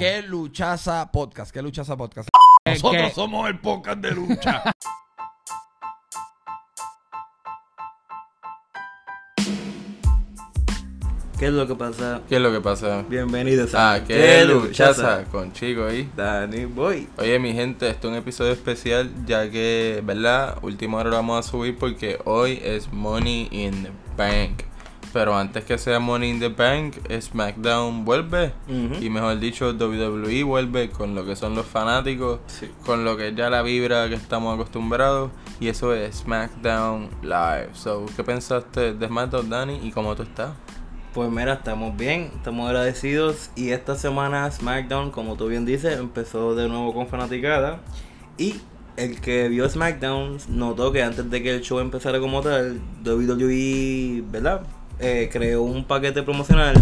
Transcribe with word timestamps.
¿Qué 0.00 0.22
luchaza 0.22 1.12
podcast? 1.12 1.52
¿Qué 1.52 1.60
luchaza 1.60 1.94
podcast? 1.94 2.30
Nosotros 2.64 3.02
¿qué? 3.08 3.10
somos 3.14 3.46
el 3.50 3.58
podcast 3.58 3.98
de 3.98 4.12
lucha. 4.12 4.62
¿Qué 11.38 11.48
es 11.48 11.52
lo 11.52 11.66
que 11.66 11.74
pasa? 11.74 12.22
¿Qué 12.26 12.36
es 12.36 12.40
lo 12.40 12.50
que 12.50 12.62
pasa? 12.62 13.04
Bienvenidos 13.10 13.74
a 13.74 13.92
Ah, 13.92 14.02
qué 14.02 14.46
luchaza 14.46 15.24
con 15.24 15.52
Chico 15.52 15.84
ahí. 15.84 16.10
Danny 16.16 16.64
Boy. 16.64 17.06
Oye, 17.18 17.38
mi 17.38 17.52
gente, 17.52 17.90
esto 17.90 18.08
es 18.08 18.12
un 18.12 18.18
episodio 18.18 18.52
especial 18.52 19.10
ya 19.26 19.50
que, 19.50 20.02
¿verdad? 20.02 20.56
Última 20.62 20.96
hora 20.96 21.10
lo 21.10 21.16
vamos 21.16 21.46
a 21.46 21.50
subir 21.50 21.76
porque 21.76 22.18
hoy 22.24 22.58
es 22.64 22.90
Money 22.90 23.48
in 23.50 23.82
the 23.82 23.90
Bank. 24.16 24.69
Pero 25.12 25.36
antes 25.36 25.64
que 25.64 25.76
sea 25.76 25.98
Money 25.98 26.30
in 26.30 26.38
the 26.40 26.48
Bank, 26.50 26.96
SmackDown 27.20 28.04
vuelve. 28.04 28.52
Y 29.00 29.10
mejor 29.10 29.38
dicho, 29.40 29.70
WWE 29.72 30.44
vuelve 30.44 30.90
con 30.90 31.14
lo 31.16 31.24
que 31.26 31.34
son 31.34 31.54
los 31.56 31.66
fanáticos, 31.66 32.38
Sí. 32.46 32.70
con 32.86 33.04
lo 33.04 33.16
que 33.16 33.28
es 33.28 33.34
ya 33.34 33.50
la 33.50 33.62
vibra 33.62 34.08
que 34.08 34.14
estamos 34.14 34.54
acostumbrados. 34.54 35.30
Y 35.58 35.66
eso 35.68 35.94
es 35.94 36.18
SmackDown 36.18 37.08
Live. 37.22 37.70
So, 37.74 38.06
¿qué 38.16 38.22
pensaste 38.22 38.94
de 38.94 39.06
SmackDown, 39.08 39.50
Dani? 39.50 39.80
¿Y 39.82 39.90
cómo 39.90 40.14
tú 40.14 40.22
estás? 40.22 40.50
Pues 41.12 41.28
mira, 41.28 41.54
estamos 41.54 41.96
bien, 41.96 42.30
estamos 42.36 42.68
agradecidos 42.68 43.50
y 43.56 43.70
esta 43.70 43.96
semana 43.96 44.48
SmackDown, 44.48 45.10
como 45.10 45.34
tú 45.34 45.48
bien 45.48 45.64
dices, 45.66 45.98
empezó 45.98 46.54
de 46.54 46.68
nuevo 46.68 46.94
con 46.94 47.08
fanaticada 47.08 47.80
y 48.38 48.54
el 48.96 49.20
que 49.20 49.48
vio 49.48 49.68
SmackDown 49.68 50.38
notó 50.50 50.92
que 50.92 51.02
antes 51.02 51.28
de 51.28 51.42
que 51.42 51.50
el 51.56 51.62
show 51.62 51.80
empezara 51.80 52.20
como 52.20 52.42
tal, 52.42 52.80
WWE, 53.04 54.22
¿verdad? 54.30 54.62
Eh, 55.00 55.30
creó 55.32 55.62
un 55.62 55.84
paquete 55.84 56.22
promocional 56.22 56.74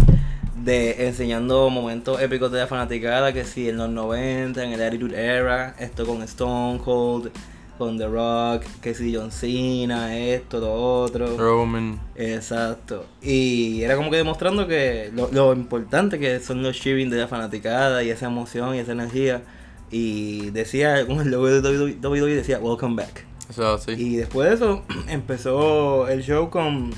de 0.63 1.07
enseñando 1.07 1.69
momentos 1.69 2.21
épicos 2.21 2.51
de 2.51 2.59
la 2.59 2.67
fanaticada, 2.67 3.31
que 3.31 3.45
sí, 3.45 3.69
en 3.69 3.77
los 3.77 3.89
90, 3.89 4.63
en 4.63 4.73
el 4.73 4.81
Attitude 4.81 5.17
Era, 5.17 5.75
esto 5.79 6.05
con 6.05 6.21
Stone 6.23 6.79
Cold, 6.79 7.31
con 7.77 7.97
The 7.97 8.07
Rock, 8.07 8.65
que 8.81 8.93
sí, 8.93 9.15
John 9.15 9.31
Cena, 9.31 10.17
esto, 10.17 10.59
lo 10.59 10.73
otro. 10.73 11.37
Roman. 11.37 11.97
Exacto. 12.15 13.05
Y 13.21 13.83
era 13.83 13.95
como 13.95 14.11
que 14.11 14.17
demostrando 14.17 14.67
que 14.67 15.11
lo, 15.13 15.31
lo 15.31 15.53
importante 15.53 16.19
que 16.19 16.41
son 16.41 16.61
los 16.61 16.77
cheering 16.77 17.09
de 17.09 17.17
la 17.17 17.27
fanaticada 17.29 18.03
y 18.03 18.09
esa 18.09 18.25
emoción 18.25 18.75
y 18.75 18.79
esa 18.79 18.91
energía. 18.91 19.43
Y 19.91 20.49
decía, 20.49 21.05
con 21.07 21.21
el 21.21 21.31
logo 21.31 21.47
de 21.47 21.61
WWE 22.05 22.35
decía, 22.35 22.59
Welcome 22.59 22.95
back. 23.01 23.25
Eso 23.49 23.75
es 23.75 23.81
así. 23.81 23.91
Y 23.93 24.17
después 24.17 24.49
de 24.49 24.55
eso 24.55 24.83
empezó 25.07 26.09
el 26.09 26.21
show 26.21 26.49
con 26.49 26.91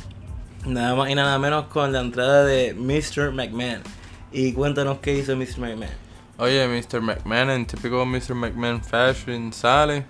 nada 0.65 0.95
más 0.95 1.09
y 1.09 1.15
nada 1.15 1.37
menos 1.39 1.65
con 1.67 1.91
la 1.91 2.01
entrada 2.01 2.45
de 2.45 2.73
Mr. 2.73 3.31
McMahon. 3.31 3.81
Y 4.31 4.53
cuéntanos 4.53 4.99
qué 4.99 5.17
hizo 5.17 5.35
Mr. 5.35 5.59
McMahon. 5.59 6.11
Oye, 6.37 6.67
Mr. 6.67 7.01
McMahon, 7.01 7.49
en 7.51 7.65
típico 7.65 8.05
Mr. 8.05 8.33
McMahon 8.33 8.81
fashion, 8.83 9.53
sale, 9.53 10.05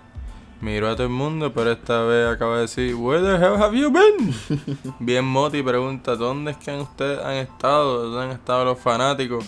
miró 0.61 0.89
a 0.89 0.93
todo 0.95 1.07
el 1.07 1.13
mundo, 1.13 1.51
pero 1.53 1.71
esta 1.71 2.03
vez 2.03 2.27
acaba 2.27 2.55
de 2.55 2.61
decir, 2.61 2.95
Where 2.95 3.21
the 3.21 3.35
hell 3.35 3.57
have 3.57 3.77
you 3.77 3.91
been? 3.91 4.33
Bien 4.99 5.25
Moti 5.25 5.61
pregunta, 5.61 6.15
¿dónde 6.15 6.51
es 6.51 6.57
que 6.57 6.71
ustedes 6.71 7.19
han 7.19 7.33
estado? 7.33 8.09
¿Dónde 8.09 8.25
han 8.25 8.31
estado 8.31 8.63
los 8.63 8.79
fanáticos? 8.79 9.45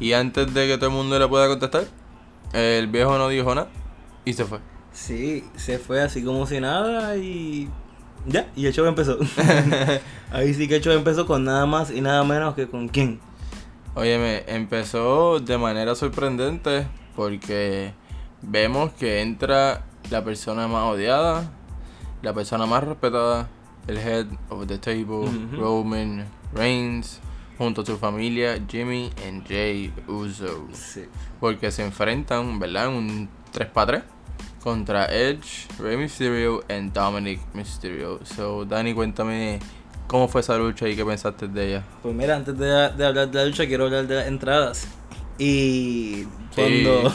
Y 0.00 0.12
antes 0.12 0.52
de 0.54 0.66
que 0.66 0.78
todo 0.78 0.90
el 0.90 0.96
mundo 0.96 1.18
le 1.18 1.28
pueda 1.28 1.48
contestar, 1.48 1.84
el 2.52 2.86
viejo 2.86 3.18
no 3.18 3.28
dijo 3.28 3.54
nada 3.54 3.68
y 4.24 4.32
se 4.32 4.44
fue. 4.44 4.60
Sí, 4.92 5.44
se 5.56 5.78
fue 5.78 6.00
así 6.00 6.24
como 6.24 6.46
si 6.46 6.60
nada 6.60 7.16
y 7.16 7.68
ya, 8.28 8.48
y 8.54 8.66
el 8.66 8.72
show 8.72 8.86
empezó. 8.86 9.18
Ahí 10.30 10.54
sí 10.54 10.68
que 10.68 10.76
el 10.76 10.82
show 10.82 10.92
empezó 10.92 11.26
con 11.26 11.44
nada 11.44 11.66
más 11.66 11.90
y 11.90 12.00
nada 12.00 12.22
menos 12.24 12.54
que 12.54 12.68
con 12.68 12.88
quién. 12.88 13.20
Óyeme, 13.94 14.44
empezó 14.46 15.40
de 15.40 15.58
manera 15.58 15.94
sorprendente 15.94 16.86
porque 17.16 17.92
vemos 18.42 18.92
que 18.92 19.22
entra 19.22 19.84
la 20.10 20.22
persona 20.22 20.68
más 20.68 20.84
odiada, 20.84 21.50
la 22.22 22.32
persona 22.32 22.66
más 22.66 22.84
respetada, 22.84 23.48
el 23.86 23.98
head 23.98 24.26
of 24.50 24.66
the 24.66 24.78
table. 24.78 25.28
Roman 25.52 26.26
Reigns, 26.54 27.20
junto 27.56 27.82
a 27.82 27.86
su 27.86 27.98
familia 27.98 28.62
Jimmy 28.68 29.10
y 29.16 29.48
Jay 29.48 29.92
Uso. 30.06 30.68
Sí. 30.72 31.04
Porque 31.40 31.70
se 31.70 31.84
enfrentan, 31.84 32.58
¿verdad? 32.58 32.88
Un 32.88 33.28
3 33.52 33.68
para 33.70 33.98
3 33.98 34.17
contra 34.68 35.06
Edge, 35.06 35.66
Rey 35.78 35.96
Mysterio 35.96 36.62
y 36.68 36.88
Dominic 36.90 37.40
Mysterio. 37.54 38.20
So, 38.24 38.66
Dani, 38.66 38.92
cuéntame 38.92 39.60
cómo 40.06 40.28
fue 40.28 40.42
esa 40.42 40.58
lucha 40.58 40.86
y 40.88 40.94
qué 40.94 41.04
pensaste 41.06 41.48
de 41.48 41.68
ella. 41.68 41.84
Pues 42.02 42.14
mira, 42.14 42.36
antes 42.36 42.58
de, 42.58 42.66
de 42.66 43.06
hablar 43.06 43.30
de 43.30 43.38
la 43.38 43.44
lucha, 43.46 43.66
quiero 43.66 43.86
hablar 43.86 44.06
de 44.06 44.14
las 44.16 44.26
entradas. 44.26 44.86
Y 45.38 46.24
Sí. 46.54 46.84
cuando, 46.84 47.14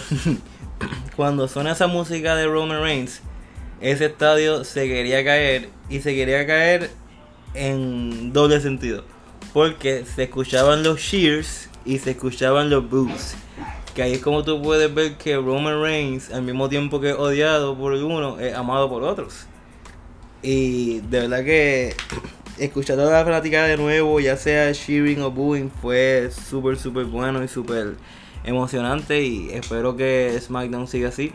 cuando 1.16 1.48
suena 1.48 1.74
esa 1.74 1.88
música 1.88 2.36
de 2.36 2.48
Roman 2.48 2.82
Reigns, 2.82 3.22
ese 3.82 4.06
estadio 4.06 4.64
se 4.64 4.88
quería 4.88 5.24
caer 5.24 5.70
y 5.90 6.00
se 6.00 6.16
quería 6.16 6.48
caer 6.48 6.90
en 7.54 8.34
doble 8.34 8.62
sentido. 8.62 9.04
Porque 9.54 10.06
se 10.06 10.24
escuchaban 10.24 10.82
los 10.84 11.00
cheers 11.00 11.70
y 11.86 12.00
se 12.00 12.12
escuchaban 12.12 12.70
los 12.72 12.90
boos. 12.90 13.36
Que 13.96 14.02
ahí 14.02 14.14
es 14.14 14.22
como 14.22 14.44
tú 14.44 14.62
puedes 14.62 14.94
ver 14.94 15.18
que 15.18 15.36
Roman 15.36 15.82
Reigns, 15.82 16.32
al 16.32 16.42
mismo 16.42 16.68
tiempo 16.68 17.00
que 17.00 17.12
es 17.12 17.16
odiado 17.16 17.78
por 17.78 17.94
uno, 17.94 18.40
es 18.40 18.56
amado 18.56 18.90
por 18.90 19.04
otros. 19.04 19.46
Y 20.42 21.00
de 21.02 21.22
verdad 21.22 21.44
que 21.44 21.96
escuchar 22.58 22.98
toda 22.98 23.12
la 23.12 23.24
fanática 23.24 23.64
de 23.64 23.78
nuevo, 23.78 24.20
ya 24.20 24.36
sea 24.36 24.72
cheering 24.74 25.22
o 25.22 25.32
booing, 25.32 25.70
fue 25.70 26.30
súper, 26.32 26.78
súper 26.78 27.06
bueno 27.06 27.44
y 27.44 27.48
súper 27.48 27.96
emocionante. 28.44 29.22
Y 29.22 29.52
espero 29.52 29.96
que 29.96 30.38
SmackDown 30.42 30.88
siga 30.88 31.10
así. 31.10 31.32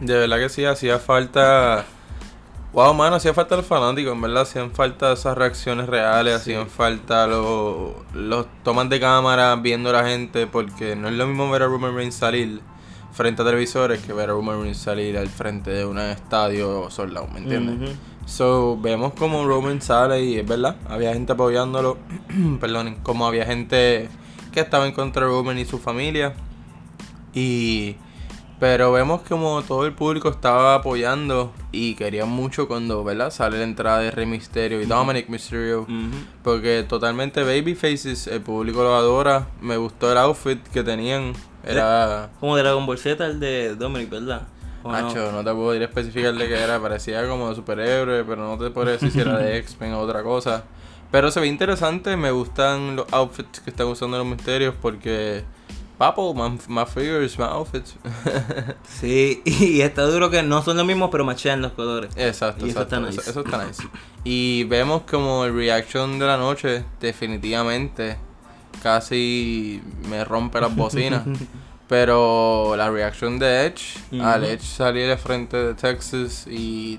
De 0.00 0.14
verdad 0.14 0.38
que 0.38 0.48
sí, 0.48 0.64
hacía 0.64 0.98
falta. 0.98 1.86
Wow, 2.74 2.92
mano, 2.92 3.14
hacía 3.16 3.32
falta 3.32 3.54
los 3.56 3.66
fanáticos, 3.66 4.12
en 4.12 4.20
verdad. 4.20 4.42
Hacían 4.42 4.72
falta 4.72 5.12
esas 5.12 5.38
reacciones 5.38 5.86
reales, 5.88 6.42
Sí. 6.42 6.52
hacían 6.52 6.68
falta 6.68 7.26
los, 7.28 7.92
los 8.12 8.46
tomas 8.64 8.88
de 8.88 8.98
cámara 8.98 9.54
viendo 9.56 9.90
a 9.90 9.92
la 9.92 10.04
gente, 10.08 10.48
porque 10.48 10.96
no 10.96 11.06
es 11.08 11.14
lo 11.14 11.26
mismo 11.28 11.48
ver 11.50 11.62
a 11.62 11.66
Roman 11.66 11.94
Reigns 11.94 12.16
salir 12.16 12.60
frente 13.12 13.42
a 13.42 13.44
televisores 13.44 14.00
que 14.02 14.12
ver 14.12 14.28
a 14.30 14.32
Roman 14.32 14.60
Reigns 14.60 14.78
salir 14.78 15.16
al 15.16 15.28
frente 15.28 15.70
de 15.70 15.86
un 15.86 16.00
estadio 16.00 16.90
sold 16.90 17.16
out, 17.16 17.30
¿me 17.30 17.38
entiendes? 17.38 17.96
So, 18.26 18.76
vemos 18.80 19.12
como 19.12 19.46
Roman 19.46 19.80
sale 19.80 20.24
y 20.24 20.36
es 20.38 20.46
verdad, 20.46 20.74
había 20.88 21.12
gente 21.12 21.32
apoyándolo, 21.34 21.96
perdonen, 22.60 22.96
como 23.04 23.24
había 23.24 23.46
gente 23.46 24.08
que 24.50 24.58
estaba 24.60 24.84
en 24.86 24.92
contra 24.92 25.26
de 25.26 25.28
Roman 25.30 25.58
y 25.58 25.64
su 25.64 25.78
familia. 25.78 26.34
Y 27.34 27.96
pero 28.60 28.92
vemos 28.92 29.22
como 29.22 29.62
todo 29.62 29.84
el 29.86 29.92
público 29.92 30.28
estaba 30.28 30.76
apoyando 30.76 31.52
y 31.72 31.94
querían 31.94 32.28
mucho 32.28 32.68
cuando, 32.68 33.02
¿verdad? 33.02 33.30
Sale 33.30 33.58
la 33.58 33.64
entrada 33.64 33.98
de 33.98 34.10
Rey 34.10 34.26
Mysterio 34.26 34.80
y 34.80 34.86
Dominic 34.86 35.28
Mysterio. 35.28 35.86
Porque 36.42 36.84
totalmente 36.88 37.42
babyfaces, 37.42 38.26
el 38.26 38.40
público 38.40 38.82
lo 38.82 38.94
adora. 38.94 39.48
Me 39.60 39.76
gustó 39.76 40.12
el 40.12 40.18
outfit 40.18 40.62
que 40.68 40.82
tenían. 40.82 41.32
Era... 41.64 42.30
Como 42.40 42.56
Dragon 42.56 42.86
Ball 42.86 42.98
Z, 42.98 43.26
el 43.26 43.40
de 43.40 43.74
Dominic, 43.74 44.10
¿verdad? 44.10 44.46
¿O 44.84 44.92
no? 44.92 45.42
Te 45.42 45.52
puedo 45.52 45.74
ir 45.74 45.82
a 45.82 45.86
especificar 45.86 46.34
de 46.34 46.46
qué 46.46 46.60
era, 46.62 46.78
parecía 46.78 47.26
como 47.26 47.48
de 47.48 47.54
superhéroe, 47.54 48.22
pero 48.24 48.46
no 48.46 48.62
te 48.62 48.70
puedo 48.70 48.90
decir 48.90 49.10
si 49.10 49.20
era 49.20 49.38
de 49.38 49.56
X-Men 49.60 49.94
o 49.94 50.00
otra 50.00 50.22
cosa. 50.22 50.64
Pero 51.10 51.30
se 51.30 51.40
ve 51.40 51.46
interesante, 51.46 52.16
me 52.16 52.30
gustan 52.30 52.96
los 52.96 53.06
outfits 53.12 53.60
que 53.60 53.70
están 53.70 53.86
usando 53.86 54.18
los 54.18 54.26
misterios 54.26 54.74
porque... 54.80 55.44
Papo, 55.98 56.34
más, 56.34 56.68
más 56.68 56.88
figures, 56.92 57.38
más 57.38 57.50
outfits. 57.50 57.94
Sí, 59.00 59.42
y 59.44 59.80
está 59.80 60.02
duro 60.02 60.30
que 60.30 60.42
no 60.42 60.62
son 60.62 60.76
los 60.76 60.86
mismos, 60.86 61.10
pero 61.12 61.24
machean 61.24 61.62
los 61.62 61.72
colores. 61.72 62.10
exacto, 62.16 62.66
Y 62.66 62.70
eso 62.70 62.82
está 62.82 63.00
nice. 63.00 63.20
eso 63.30 63.40
está 63.40 63.64
nice. 63.64 63.82
Y 64.24 64.64
vemos 64.64 65.02
como 65.02 65.44
el 65.44 65.54
reaction 65.54 66.18
de 66.18 66.26
la 66.26 66.36
noche, 66.36 66.84
definitivamente, 67.00 68.16
casi 68.82 69.82
me 70.08 70.24
rompe 70.24 70.60
las 70.60 70.74
bocinas. 70.74 71.22
Pero 71.86 72.74
la 72.78 72.90
reacción 72.90 73.38
de 73.38 73.66
Edge, 73.66 73.98
al. 74.18 74.44
Edge 74.44 74.62
salir 74.62 75.06
de 75.06 75.18
frente 75.18 75.56
de 75.58 75.74
Texas 75.74 76.46
y 76.46 76.98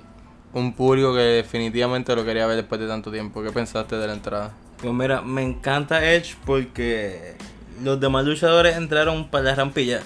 un 0.53 0.73
público 0.73 1.11
que 1.11 1.21
definitivamente 1.21 2.15
lo 2.15 2.23
quería 2.23 2.45
ver 2.45 2.57
después 2.57 2.79
de 2.79 2.87
tanto 2.87 3.11
tiempo. 3.11 3.41
¿Qué 3.41 3.49
pensaste 3.51 3.95
de 3.97 4.05
la 4.05 4.13
entrada? 4.13 4.53
Pues 4.79 4.93
mira, 4.93 5.23
me 5.23 5.41
encanta 5.41 6.05
Edge 6.13 6.35
porque 6.45 7.33
los 7.83 7.99
demás 7.99 8.25
luchadores 8.25 8.77
entraron 8.77 9.29
para 9.29 9.45
la 9.45 9.55
rampilla. 9.55 10.01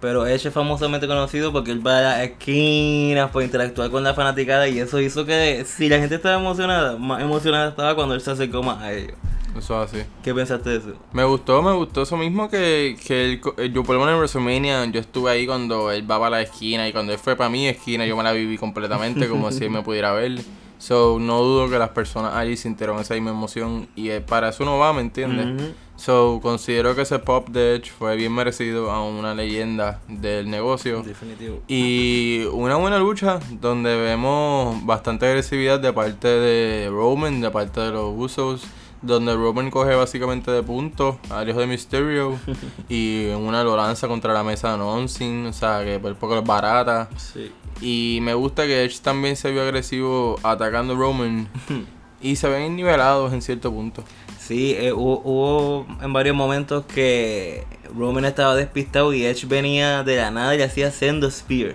Pero 0.00 0.26
Edge 0.26 0.48
es 0.48 0.52
famosamente 0.52 1.06
conocido 1.06 1.50
porque 1.50 1.70
él 1.70 1.86
va 1.86 1.98
a 1.98 2.02
las 2.02 2.20
esquinas 2.20 3.30
por 3.30 3.42
interactuar 3.42 3.90
con 3.90 4.04
la 4.04 4.12
fanaticada 4.12 4.68
y 4.68 4.78
eso 4.78 5.00
hizo 5.00 5.24
que 5.24 5.64
si 5.64 5.88
la 5.88 5.98
gente 5.98 6.16
estaba 6.16 6.38
emocionada, 6.38 6.98
más 6.98 7.22
emocionada 7.22 7.70
estaba 7.70 7.94
cuando 7.94 8.14
él 8.14 8.20
se 8.20 8.30
acercó 8.32 8.62
más 8.62 8.82
a 8.82 8.92
ellos. 8.92 9.16
Eso 9.56 9.82
es 9.82 9.94
así. 9.94 10.04
¿Qué 10.22 10.34
pensaste 10.34 10.68
de 10.68 10.76
eso? 10.76 10.92
Me 11.12 11.24
gustó, 11.24 11.62
me 11.62 11.72
gustó 11.72 12.02
eso 12.02 12.16
mismo 12.16 12.50
que, 12.50 12.96
que 13.06 13.24
él, 13.24 13.72
yo 13.72 13.84
por 13.84 13.94
lo 13.94 14.00
menos 14.00 14.14
en 14.14 14.18
WrestleMania, 14.18 14.84
yo 14.86 15.00
estuve 15.00 15.30
ahí 15.30 15.46
cuando 15.46 15.90
él 15.90 16.10
va 16.10 16.18
para 16.18 16.30
la 16.30 16.42
esquina 16.42 16.86
y 16.88 16.92
cuando 16.92 17.12
él 17.12 17.18
fue 17.18 17.36
para 17.36 17.48
mi 17.48 17.68
esquina 17.68 18.04
yo 18.04 18.16
me 18.16 18.24
la 18.24 18.32
viví 18.32 18.58
completamente 18.58 19.28
como 19.28 19.50
si 19.52 19.64
él 19.64 19.70
me 19.70 19.82
pudiera 19.82 20.12
ver. 20.12 20.40
So, 20.78 21.18
no 21.18 21.40
dudo 21.40 21.70
que 21.70 21.78
las 21.78 21.90
personas 21.90 22.34
allí 22.34 22.56
sintieron 22.58 22.98
esa 22.98 23.14
misma 23.14 23.30
emoción 23.30 23.88
y 23.96 24.10
eh, 24.10 24.20
para 24.20 24.50
eso 24.50 24.64
no 24.64 24.78
va, 24.78 24.92
¿me 24.92 25.00
entiendes? 25.00 25.46
Ujú. 25.46 25.72
So, 25.96 26.40
considero 26.42 26.94
que 26.94 27.02
ese 27.02 27.18
pop 27.18 27.48
de 27.48 27.76
Edge 27.76 27.90
fue 27.90 28.16
bien 28.16 28.32
merecido 28.32 28.90
a 28.90 29.04
una 29.04 29.34
leyenda 29.34 30.00
del 30.08 30.50
negocio. 30.50 31.02
Definitivo. 31.02 31.62
Y 31.68 32.44
una 32.52 32.76
buena 32.76 32.98
lucha 32.98 33.38
donde 33.60 33.96
vemos 33.96 34.84
bastante 34.84 35.26
agresividad 35.26 35.80
de 35.80 35.92
parte 35.92 36.28
de 36.28 36.90
Roman, 36.90 37.40
de 37.40 37.50
parte 37.50 37.80
de 37.80 37.92
los 37.92 38.12
Usos, 38.16 38.66
donde 39.02 39.34
Roman 39.34 39.70
coge 39.70 39.94
básicamente 39.94 40.50
de 40.50 40.62
punto 40.62 41.18
a 41.30 41.44
Dios 41.44 41.56
de 41.56 41.66
Mysterio 41.66 42.38
y 42.88 43.26
una 43.28 43.62
lo 43.62 43.76
lanza 43.76 44.08
contra 44.08 44.32
la 44.32 44.42
mesa 44.42 44.72
de 44.72 44.78
Nonsin, 44.78 45.46
o 45.46 45.52
sea 45.52 45.84
que 45.84 45.98
por 45.98 46.14
poco 46.16 46.38
es 46.38 46.44
barata. 46.44 47.08
Sí. 47.16 47.52
Y 47.80 48.18
me 48.22 48.34
gusta 48.34 48.66
que 48.66 48.84
Edge 48.84 49.00
también 49.00 49.36
se 49.36 49.50
vio 49.50 49.62
agresivo 49.62 50.38
atacando 50.42 50.94
a 50.94 50.96
Roman 50.96 51.48
y 52.20 52.36
se 52.36 52.48
ven 52.48 52.74
nivelados 52.74 53.32
en 53.32 53.42
cierto 53.42 53.70
punto. 53.70 54.04
Sí, 54.46 54.74
eh, 54.76 54.92
hubo, 54.92 55.22
hubo 55.24 55.86
en 56.02 56.12
varios 56.12 56.36
momentos 56.36 56.84
que 56.84 57.64
Roman 57.96 58.26
estaba 58.26 58.54
despistado 58.54 59.14
y 59.14 59.24
Edge 59.24 59.46
venía 59.46 60.02
de 60.02 60.16
la 60.16 60.30
nada 60.30 60.54
y 60.54 60.58
le 60.58 60.64
hacía 60.64 60.90
Sendo 60.90 61.30
Spear. 61.30 61.74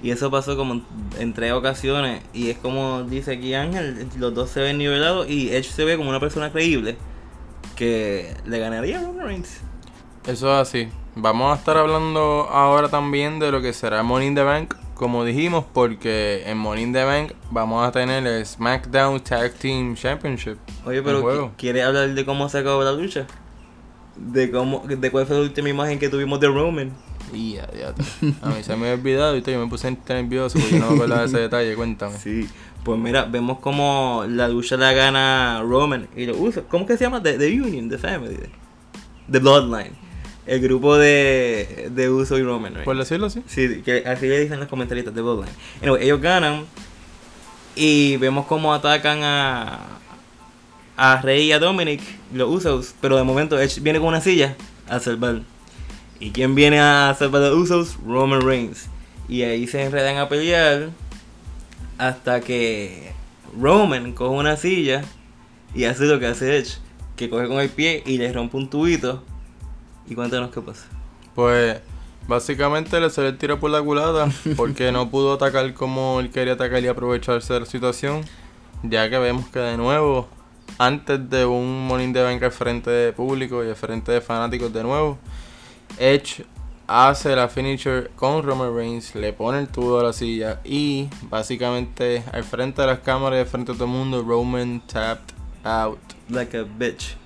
Y 0.00 0.12
eso 0.12 0.30
pasó 0.30 0.56
como 0.56 0.80
en 1.18 1.32
tres 1.34 1.52
ocasiones. 1.52 2.22
Y 2.32 2.50
es 2.50 2.58
como 2.58 3.02
dice 3.02 3.32
aquí 3.32 3.54
Ángel, 3.54 4.06
los 4.16 4.32
dos 4.32 4.50
se 4.50 4.60
ven 4.60 4.78
nivelados 4.78 5.28
y 5.28 5.50
Edge 5.50 5.64
se 5.64 5.84
ve 5.84 5.96
como 5.96 6.08
una 6.08 6.20
persona 6.20 6.52
creíble 6.52 6.96
que 7.74 8.32
le 8.46 8.60
ganaría 8.60 9.00
a 9.00 9.02
Roman 9.02 9.26
Reigns. 9.26 9.60
Eso 10.24 10.52
es 10.52 10.68
así. 10.68 10.88
Vamos 11.16 11.52
a 11.52 11.58
estar 11.58 11.76
hablando 11.76 12.48
ahora 12.48 12.88
también 12.90 13.40
de 13.40 13.50
lo 13.50 13.60
que 13.60 13.72
será 13.72 14.04
Money 14.04 14.28
in 14.28 14.34
the 14.36 14.44
Bank, 14.44 14.74
como 14.94 15.24
dijimos, 15.24 15.64
porque 15.72 16.44
en 16.46 16.64
in 16.78 16.92
the 16.92 17.04
Bank 17.04 17.32
vamos 17.50 17.86
a 17.86 17.92
tener 17.92 18.26
el 18.26 18.46
SmackDown 18.46 19.20
Tag 19.20 19.52
Team 19.54 19.94
Championship. 19.94 20.56
Oye, 20.86 21.02
pero 21.02 21.20
juego. 21.20 21.48
¿qui- 21.48 21.56
¿quieres 21.56 21.84
hablar 21.84 22.14
de 22.14 22.24
cómo 22.24 22.48
se 22.48 22.58
acabó 22.58 22.82
la 22.82 22.92
lucha? 22.92 23.26
De 24.16 24.50
cómo, 24.50 24.82
de 24.86 25.10
cuál 25.10 25.26
fue 25.26 25.36
la 25.36 25.42
última 25.42 25.68
imagen 25.68 25.98
que 25.98 26.08
tuvimos 26.08 26.38
de 26.40 26.46
Roman. 26.48 26.92
Y 27.32 27.54
ya, 27.54 27.68
ya. 27.72 27.88
A 28.42 28.50
mí 28.50 28.62
se 28.62 28.76
me 28.76 28.82
había 28.88 28.94
olvidado 28.94 29.36
y 29.36 29.42
yo 29.42 29.58
me 29.58 29.66
puse 29.66 29.90
nervioso 30.08 30.58
porque 30.58 30.78
no 30.78 30.90
me 30.90 30.94
acordaba 30.96 31.22
de 31.22 31.26
ese 31.26 31.38
detalle. 31.38 31.74
Cuéntame. 31.74 32.16
Sí, 32.18 32.48
pues 32.84 32.98
mira, 32.98 33.24
vemos 33.24 33.58
como 33.58 34.24
la 34.28 34.46
lucha 34.46 34.76
la 34.76 34.92
gana 34.92 35.60
Roman 35.62 36.06
y 36.14 36.26
lo 36.26 36.36
usa. 36.36 36.62
¿Cómo 36.68 36.86
que 36.86 36.96
se 36.96 37.04
llama? 37.04 37.20
The, 37.22 37.38
The 37.38 37.60
Union, 37.60 37.88
The 37.88 37.98
Family, 37.98 38.38
The 39.30 39.38
Bloodline. 39.40 40.03
El 40.46 40.60
grupo 40.60 40.96
de, 40.98 41.88
de 41.90 42.10
Uso 42.10 42.36
y 42.38 42.42
Roman, 42.42 42.74
right? 42.74 42.84
Por 42.84 42.98
decirlo 42.98 43.26
así. 43.26 43.42
Sí, 43.46 43.82
que 43.82 44.04
así 44.06 44.26
le 44.26 44.40
dicen 44.40 44.60
los 44.60 44.68
comentaristas, 44.68 45.14
The 45.14 45.22
Bloodline. 45.22 45.50
Anyway, 45.80 46.04
ellos 46.04 46.20
ganan 46.20 46.66
y 47.74 48.16
vemos 48.18 48.46
cómo 48.46 48.74
atacan 48.74 49.22
a, 49.22 49.80
a 50.96 51.22
Rey 51.22 51.46
y 51.46 51.52
a 51.52 51.58
Dominic, 51.58 52.02
los 52.32 52.50
Usos, 52.50 52.94
pero 53.00 53.16
de 53.16 53.24
momento 53.24 53.58
Edge 53.58 53.80
viene 53.80 53.98
con 53.98 54.08
una 54.08 54.20
silla 54.20 54.54
a 54.88 55.00
salvar. 55.00 55.40
¿Y 56.20 56.30
quién 56.30 56.54
viene 56.54 56.78
a 56.78 57.14
salvar 57.18 57.42
a 57.42 57.48
los 57.48 57.58
Usos? 57.58 57.96
Roman 58.06 58.42
Reigns. 58.42 58.88
Y 59.28 59.42
ahí 59.42 59.66
se 59.66 59.82
enredan 59.82 60.18
a 60.18 60.28
pelear 60.28 60.90
hasta 61.96 62.40
que 62.40 63.12
Roman 63.58 64.12
coge 64.12 64.34
una 64.34 64.56
silla 64.56 65.02
y 65.74 65.84
hace 65.84 66.04
lo 66.04 66.20
que 66.20 66.26
hace 66.26 66.58
Edge, 66.58 66.78
que 67.16 67.30
coge 67.30 67.48
con 67.48 67.60
el 67.60 67.70
pie 67.70 68.02
y 68.04 68.18
le 68.18 68.32
rompe 68.32 68.58
un 68.58 68.68
tubito. 68.68 69.24
Y 70.06 70.14
cuéntanos 70.14 70.50
qué 70.50 70.60
pasa. 70.60 70.86
Pues 71.34 71.80
básicamente 72.28 73.00
le 73.00 73.10
salió 73.10 73.30
el 73.30 73.38
tiro 73.38 73.58
por 73.58 73.70
la 73.70 73.82
culata 73.82 74.28
porque 74.56 74.92
no 74.92 75.10
pudo 75.10 75.34
atacar 75.34 75.72
como 75.74 76.20
él 76.20 76.30
quería 76.30 76.54
atacar 76.54 76.82
y 76.82 76.88
aprovecharse 76.88 77.54
de 77.54 77.60
la 77.60 77.66
situación. 77.66 78.22
Ya 78.82 79.08
que 79.08 79.18
vemos 79.18 79.46
que 79.48 79.58
de 79.58 79.76
nuevo, 79.76 80.28
antes 80.78 81.30
de 81.30 81.46
un 81.46 81.86
Morning 81.86 82.12
de 82.12 82.22
Bank 82.22 82.42
al 82.42 82.52
frente 82.52 82.90
de 82.90 83.12
público 83.12 83.64
y 83.64 83.68
al 83.68 83.76
frente 83.76 84.12
de 84.12 84.20
fanáticos 84.20 84.72
de 84.72 84.82
nuevo, 84.82 85.18
Edge 85.98 86.44
hace 86.86 87.34
la 87.34 87.48
finisher 87.48 88.10
con 88.16 88.42
Roman 88.42 88.74
Reigns, 88.74 89.14
le 89.14 89.32
pone 89.32 89.58
el 89.58 89.68
tubo 89.68 90.00
a 90.00 90.02
la 90.02 90.12
silla 90.12 90.60
y 90.64 91.08
básicamente 91.30 92.22
al 92.32 92.44
frente 92.44 92.82
de 92.82 92.88
las 92.88 92.98
cámaras 92.98 93.38
y 93.38 93.40
al 93.40 93.46
frente 93.46 93.72
de 93.72 93.78
todo 93.78 93.86
el 93.86 93.94
mundo, 93.94 94.22
Roman 94.22 94.82
tapped 94.86 95.33
out. 95.64 95.98
Like 96.30 96.56
a 96.56 96.64
bitch. 96.64 97.16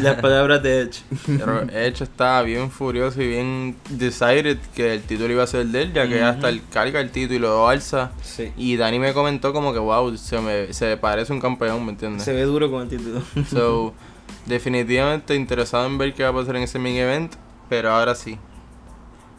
Las 0.00 0.20
palabras 0.20 0.62
de 0.62 0.82
Edge. 0.82 1.02
Pero 1.26 1.62
Edge 1.62 2.02
estaba 2.02 2.42
bien 2.42 2.70
furioso 2.70 3.20
y 3.20 3.26
bien 3.26 3.76
decided 3.90 4.58
que 4.76 4.94
el 4.94 5.02
título 5.02 5.32
iba 5.32 5.42
a 5.42 5.46
ser 5.46 5.66
de 5.66 5.82
él, 5.82 5.92
ya 5.92 6.06
que 6.06 6.22
hasta 6.22 6.50
el 6.50 6.62
carga 6.68 7.00
el 7.00 7.10
título 7.10 7.34
y 7.34 7.38
lo 7.40 7.68
alza. 7.68 8.12
Sí. 8.22 8.52
Y 8.56 8.76
Dani 8.76 9.00
me 9.00 9.12
comentó 9.12 9.52
como 9.52 9.72
que, 9.72 9.80
wow, 9.80 10.16
se 10.16 10.40
me 10.40 10.72
se 10.72 10.96
parece 10.96 11.32
un 11.32 11.40
campeón, 11.40 11.84
¿me 11.84 11.92
entiendes? 11.92 12.22
Se 12.22 12.32
ve 12.32 12.42
duro 12.42 12.70
con 12.70 12.82
el 12.82 12.88
título. 12.88 13.22
So, 13.50 13.92
definitivamente 14.46 15.34
interesado 15.34 15.86
en 15.86 15.98
ver 15.98 16.14
qué 16.14 16.22
va 16.22 16.28
a 16.28 16.34
pasar 16.34 16.54
en 16.56 16.62
ese 16.62 16.78
main 16.78 16.96
event, 16.96 17.34
pero 17.68 17.90
ahora 17.90 18.14
sí. 18.14 18.38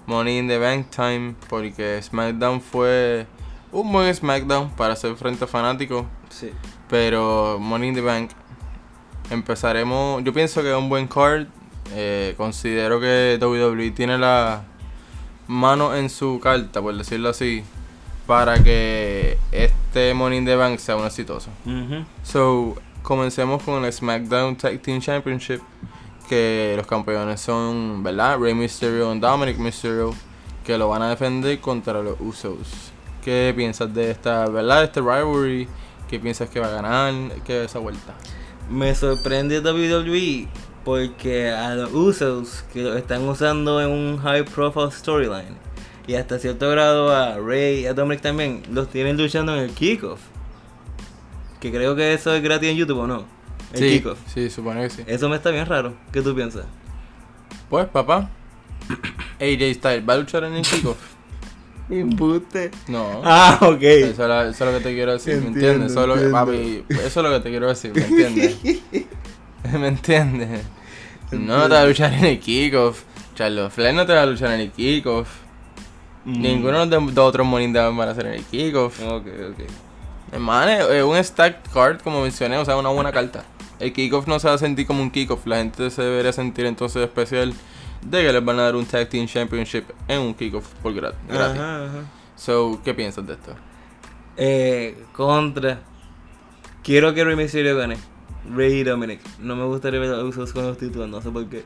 Money 0.07 0.39
in 0.39 0.47
the 0.47 0.57
Bank 0.57 0.87
time, 0.89 1.35
porque 1.49 2.01
SmackDown 2.01 2.61
fue 2.61 3.25
un 3.71 3.91
buen 3.91 4.13
SmackDown 4.13 4.69
para 4.71 4.93
hacer 4.93 5.15
frente 5.15 5.45
a 5.45 5.47
fanáticos. 5.47 6.05
sí. 6.29 6.51
Pero 6.87 7.57
Money 7.59 7.89
in 7.89 7.95
the 7.95 8.01
Bank 8.01 8.29
empezaremos. 9.29 10.23
Yo 10.23 10.33
pienso 10.33 10.61
que 10.61 10.71
es 10.71 10.77
un 10.77 10.89
buen 10.89 11.07
card. 11.07 11.47
eh, 11.93 12.33
considero 12.37 12.99
que 12.99 13.37
WWE 13.39 13.91
tiene 13.91 14.17
la 14.17 14.63
mano 15.47 15.95
en 15.95 16.09
su 16.09 16.39
carta, 16.41 16.81
por 16.81 16.95
decirlo 16.97 17.29
así, 17.29 17.63
para 18.25 18.63
que 18.63 19.37
este 19.51 20.13
Money 20.15 20.39
in 20.39 20.45
the 20.45 20.55
Bank 20.55 20.79
sea 20.79 20.95
un 20.95 21.05
exitoso. 21.05 21.49
Ujú. 21.65 22.03
So, 22.23 22.75
comencemos 23.03 23.61
con 23.61 23.85
el 23.85 23.93
SmackDown 23.93 24.55
Tag 24.55 24.79
Team 24.81 24.99
Championship. 24.99 25.61
Que 26.27 26.73
los 26.75 26.87
campeones 26.87 27.39
son, 27.39 28.01
¿verdad? 28.01 28.39
Rey 28.39 28.55
Mysterio 28.55 29.13
y 29.13 29.19
Dominic 29.19 29.59
Mysterio. 29.59 30.15
Que 30.65 30.75
lo 30.75 30.89
van 30.89 31.03
a 31.03 31.09
defender 31.09 31.59
contra 31.61 32.01
los 32.01 32.19
Usos. 32.19 32.91
¿Qué 33.23 33.53
piensas 33.55 33.93
de 33.93 34.09
esta, 34.09 34.47
¿verdad? 34.49 34.79
De 34.79 34.85
este 34.85 35.01
rivalry. 35.01 35.67
¿Qué 36.09 36.19
piensas 36.19 36.49
que 36.49 36.59
va 36.59 36.65
a 36.67 36.71
ganar? 36.71 37.13
¿Qué 37.45 37.59
es 37.63 37.69
esa 37.69 37.77
vuelta? 37.77 38.15
Me 38.69 38.95
sorprende 38.95 39.59
WWE 39.59 40.47
porque 40.83 41.49
a 41.49 41.75
los 41.75 41.93
Usos 41.93 42.63
que 42.73 42.83
lo 42.83 42.95
están 42.95 43.27
usando 43.27 43.81
en 43.81 43.89
un 43.89 44.17
high 44.19 44.45
profile 44.45 44.91
storyline 44.91 45.55
y 46.07 46.15
hasta 46.15 46.37
cierto 46.39 46.69
grado 46.69 47.11
a 47.11 47.37
Rey 47.39 47.81
y 47.81 47.85
a 47.87 47.93
Dominic 47.93 48.21
también 48.21 48.61
los 48.71 48.89
tienen 48.89 49.17
luchando 49.17 49.55
en 49.55 49.63
el 49.63 49.71
kickoff. 49.71 50.19
Que 51.59 51.71
creo 51.71 51.95
que 51.95 52.13
eso 52.13 52.33
es 52.33 52.43
gratis 52.43 52.69
en 52.69 52.77
YouTube 52.77 52.99
o 52.99 53.07
no. 53.07 53.25
El 53.73 53.79
sí, 53.79 53.89
kickoff. 53.97 54.19
sí, 54.31 54.49
supone 54.49 54.83
que 54.83 54.89
sí. 54.91 55.03
Eso 55.07 55.27
me 55.29 55.35
está 55.37 55.49
bien 55.49 55.65
raro. 55.65 55.95
¿Qué 56.11 56.21
tú 56.21 56.35
piensas? 56.35 56.65
Pues, 57.69 57.87
papá. 57.87 58.29
AJ 59.39 59.73
Styles, 59.73 60.07
¿va 60.07 60.13
a 60.13 60.17
luchar 60.17 60.43
en 60.43 60.53
el 60.53 60.61
kickoff? 60.61 60.97
Embuste. 61.89 62.71
No. 62.87 63.21
Ah, 63.23 63.59
ok. 63.61 63.81
Eso 63.81 64.09
es, 64.11 64.17
lo, 64.17 64.41
eso 64.43 64.49
es 64.49 64.71
lo 64.71 64.77
que 64.77 64.83
te 64.83 64.93
quiero 64.95 65.13
decir, 65.13 65.35
¿me 65.37 65.47
Entiendo, 65.47 65.85
entiendes? 65.85 65.91
Eso, 65.91 66.01
es 66.01 66.07
lo 66.07 66.13
que, 66.15 66.19
entiendo. 66.21 66.45
papi, 66.45 66.83
eso 67.05 67.05
es 67.05 67.15
lo 67.15 67.29
que 67.31 67.39
te 67.41 67.49
quiero 67.49 67.67
decir, 67.67 67.91
¿me 67.93 68.01
entiendes? 68.01 68.57
¿Me 69.79 69.87
entiendes? 69.87 70.61
No 71.31 71.63
te 71.63 71.69
va 71.69 71.81
a 71.81 71.85
luchar 71.85 72.13
en 72.13 72.25
el 72.25 72.39
kickoff. 72.39 73.03
Charles 73.35 73.73
Flair 73.73 73.93
no 73.93 74.05
te 74.05 74.13
va 74.13 74.23
a 74.23 74.25
luchar 74.25 74.51
en 74.51 74.61
el 74.61 74.71
kickoff. 74.71 75.27
Mm. 76.23 76.41
Ninguno 76.41 76.85
de 76.85 76.99
los 76.99 77.17
otros 77.17 77.45
Morning 77.45 77.73
Down 77.73 77.95
van 77.97 78.09
a 78.09 78.11
hacer 78.11 78.27
en 78.27 78.33
el 78.33 78.43
kickoff. 78.43 78.99
Ok, 79.01 79.27
ok. 79.51 79.59
Hermano, 80.31 80.71
es 80.71 81.03
un 81.03 81.23
stacked 81.23 81.71
card, 81.71 82.01
como 82.01 82.21
mencioné, 82.21 82.57
o 82.57 82.65
sea, 82.65 82.77
una 82.77 82.89
buena 82.89 83.11
carta. 83.11 83.43
El 83.79 83.93
kickoff 83.93 84.27
no 84.27 84.39
se 84.39 84.47
va 84.47 84.55
a 84.55 84.57
sentir 84.57 84.87
como 84.87 85.01
un 85.01 85.11
kickoff. 85.11 85.45
La 85.45 85.57
gente 85.57 85.89
se 85.89 86.01
debería 86.01 86.31
sentir 86.31 86.65
entonces 86.65 87.03
especial 87.03 87.53
de 88.09 88.21
que 88.23 88.31
les 88.33 88.45
van 88.45 88.59
a 88.59 88.63
dar 88.63 88.75
un 88.75 88.85
Tag 88.85 89.09
Team 89.09 89.25
Championship 89.27 89.83
en 90.07 90.21
un 90.21 90.33
kickoff 90.33 90.67
por 90.81 90.93
grat- 90.93 91.15
gratis. 91.27 91.59
Ajá, 91.59 91.85
ajá. 91.85 91.99
So, 92.35 92.79
¿qué 92.83 92.93
piensas 92.93 93.25
de 93.25 93.33
esto? 93.33 93.55
Eh, 94.37 95.03
contra. 95.13 95.79
Quiero 96.83 97.13
que 97.13 97.23
Rey 97.23 97.35
Mysterio 97.35 97.75
gane. 97.77 97.97
Rey 98.53 98.83
Dominic. 98.83 99.21
No 99.39 99.55
me 99.55 99.63
gustaría 99.65 99.99
ver 99.99 100.09
los 100.09 100.23
Usos 100.23 100.53
con 100.53 100.67
los 100.67 100.77
títulos, 100.77 101.09
no 101.09 101.21
sé 101.21 101.31
por 101.31 101.47
qué. 101.47 101.63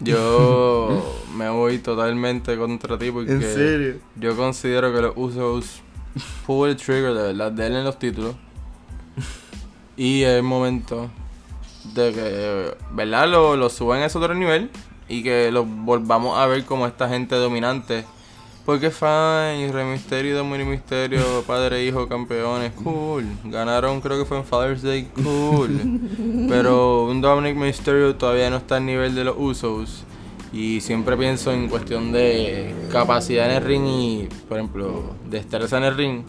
Yo 0.00 1.02
me 1.36 1.48
voy 1.50 1.78
totalmente 1.78 2.56
contra 2.56 2.96
ti 2.98 3.10
porque 3.10 3.32
¿En 3.32 3.42
serio? 3.42 3.96
yo 4.16 4.36
considero 4.36 4.92
que 4.94 5.02
los 5.02 5.12
usos 5.16 5.82
pull 6.46 6.70
el 6.70 6.76
trigger 6.76 7.12
de 7.14 7.22
verdad, 7.34 7.52
denle 7.52 7.82
los 7.82 7.98
títulos. 7.98 8.34
Y 9.96 10.22
es 10.22 10.42
momento 10.42 11.10
de 11.94 12.12
que, 12.12 12.76
¿verdad? 12.92 13.28
Lo, 13.28 13.56
lo 13.56 13.68
suban 13.68 14.00
a 14.02 14.06
ese 14.06 14.16
otro 14.18 14.34
nivel 14.34 14.70
y 15.08 15.22
que 15.22 15.50
los 15.50 15.66
volvamos 15.66 16.38
a 16.38 16.46
ver 16.46 16.64
como 16.64 16.86
esta 16.86 17.08
gente 17.08 17.34
dominante. 17.36 18.04
Porque 18.64 18.90
fine, 18.90 19.72
Rey 19.72 19.86
Misterio 19.86 20.32
y 20.32 20.34
Dominic 20.34 20.66
Misterio, 20.66 21.42
padre 21.46 21.78
e 21.78 21.86
hijo 21.86 22.06
campeones, 22.06 22.72
cool. 22.72 23.24
Ganaron, 23.44 24.02
creo 24.02 24.18
que 24.18 24.26
fue 24.26 24.36
en 24.36 24.44
Father's 24.44 24.82
Day, 24.82 25.08
cool. 25.24 25.70
Pero 26.50 27.06
un 27.06 27.22
Dominic 27.22 27.56
Mysterio 27.56 28.14
todavía 28.16 28.50
no 28.50 28.58
está 28.58 28.76
al 28.76 28.84
nivel 28.84 29.14
de 29.14 29.24
los 29.24 29.36
Usos. 29.38 30.04
Y 30.52 30.82
siempre 30.82 31.16
pienso 31.16 31.50
en 31.52 31.68
cuestión 31.68 32.12
de 32.12 32.74
capacidad 32.92 33.50
en 33.50 33.56
el 33.56 33.64
ring 33.64 33.86
y, 33.86 34.28
por 34.48 34.58
ejemplo, 34.58 35.14
destreza 35.30 35.78
en 35.78 35.84
el 35.84 35.96
ring. 35.96 36.22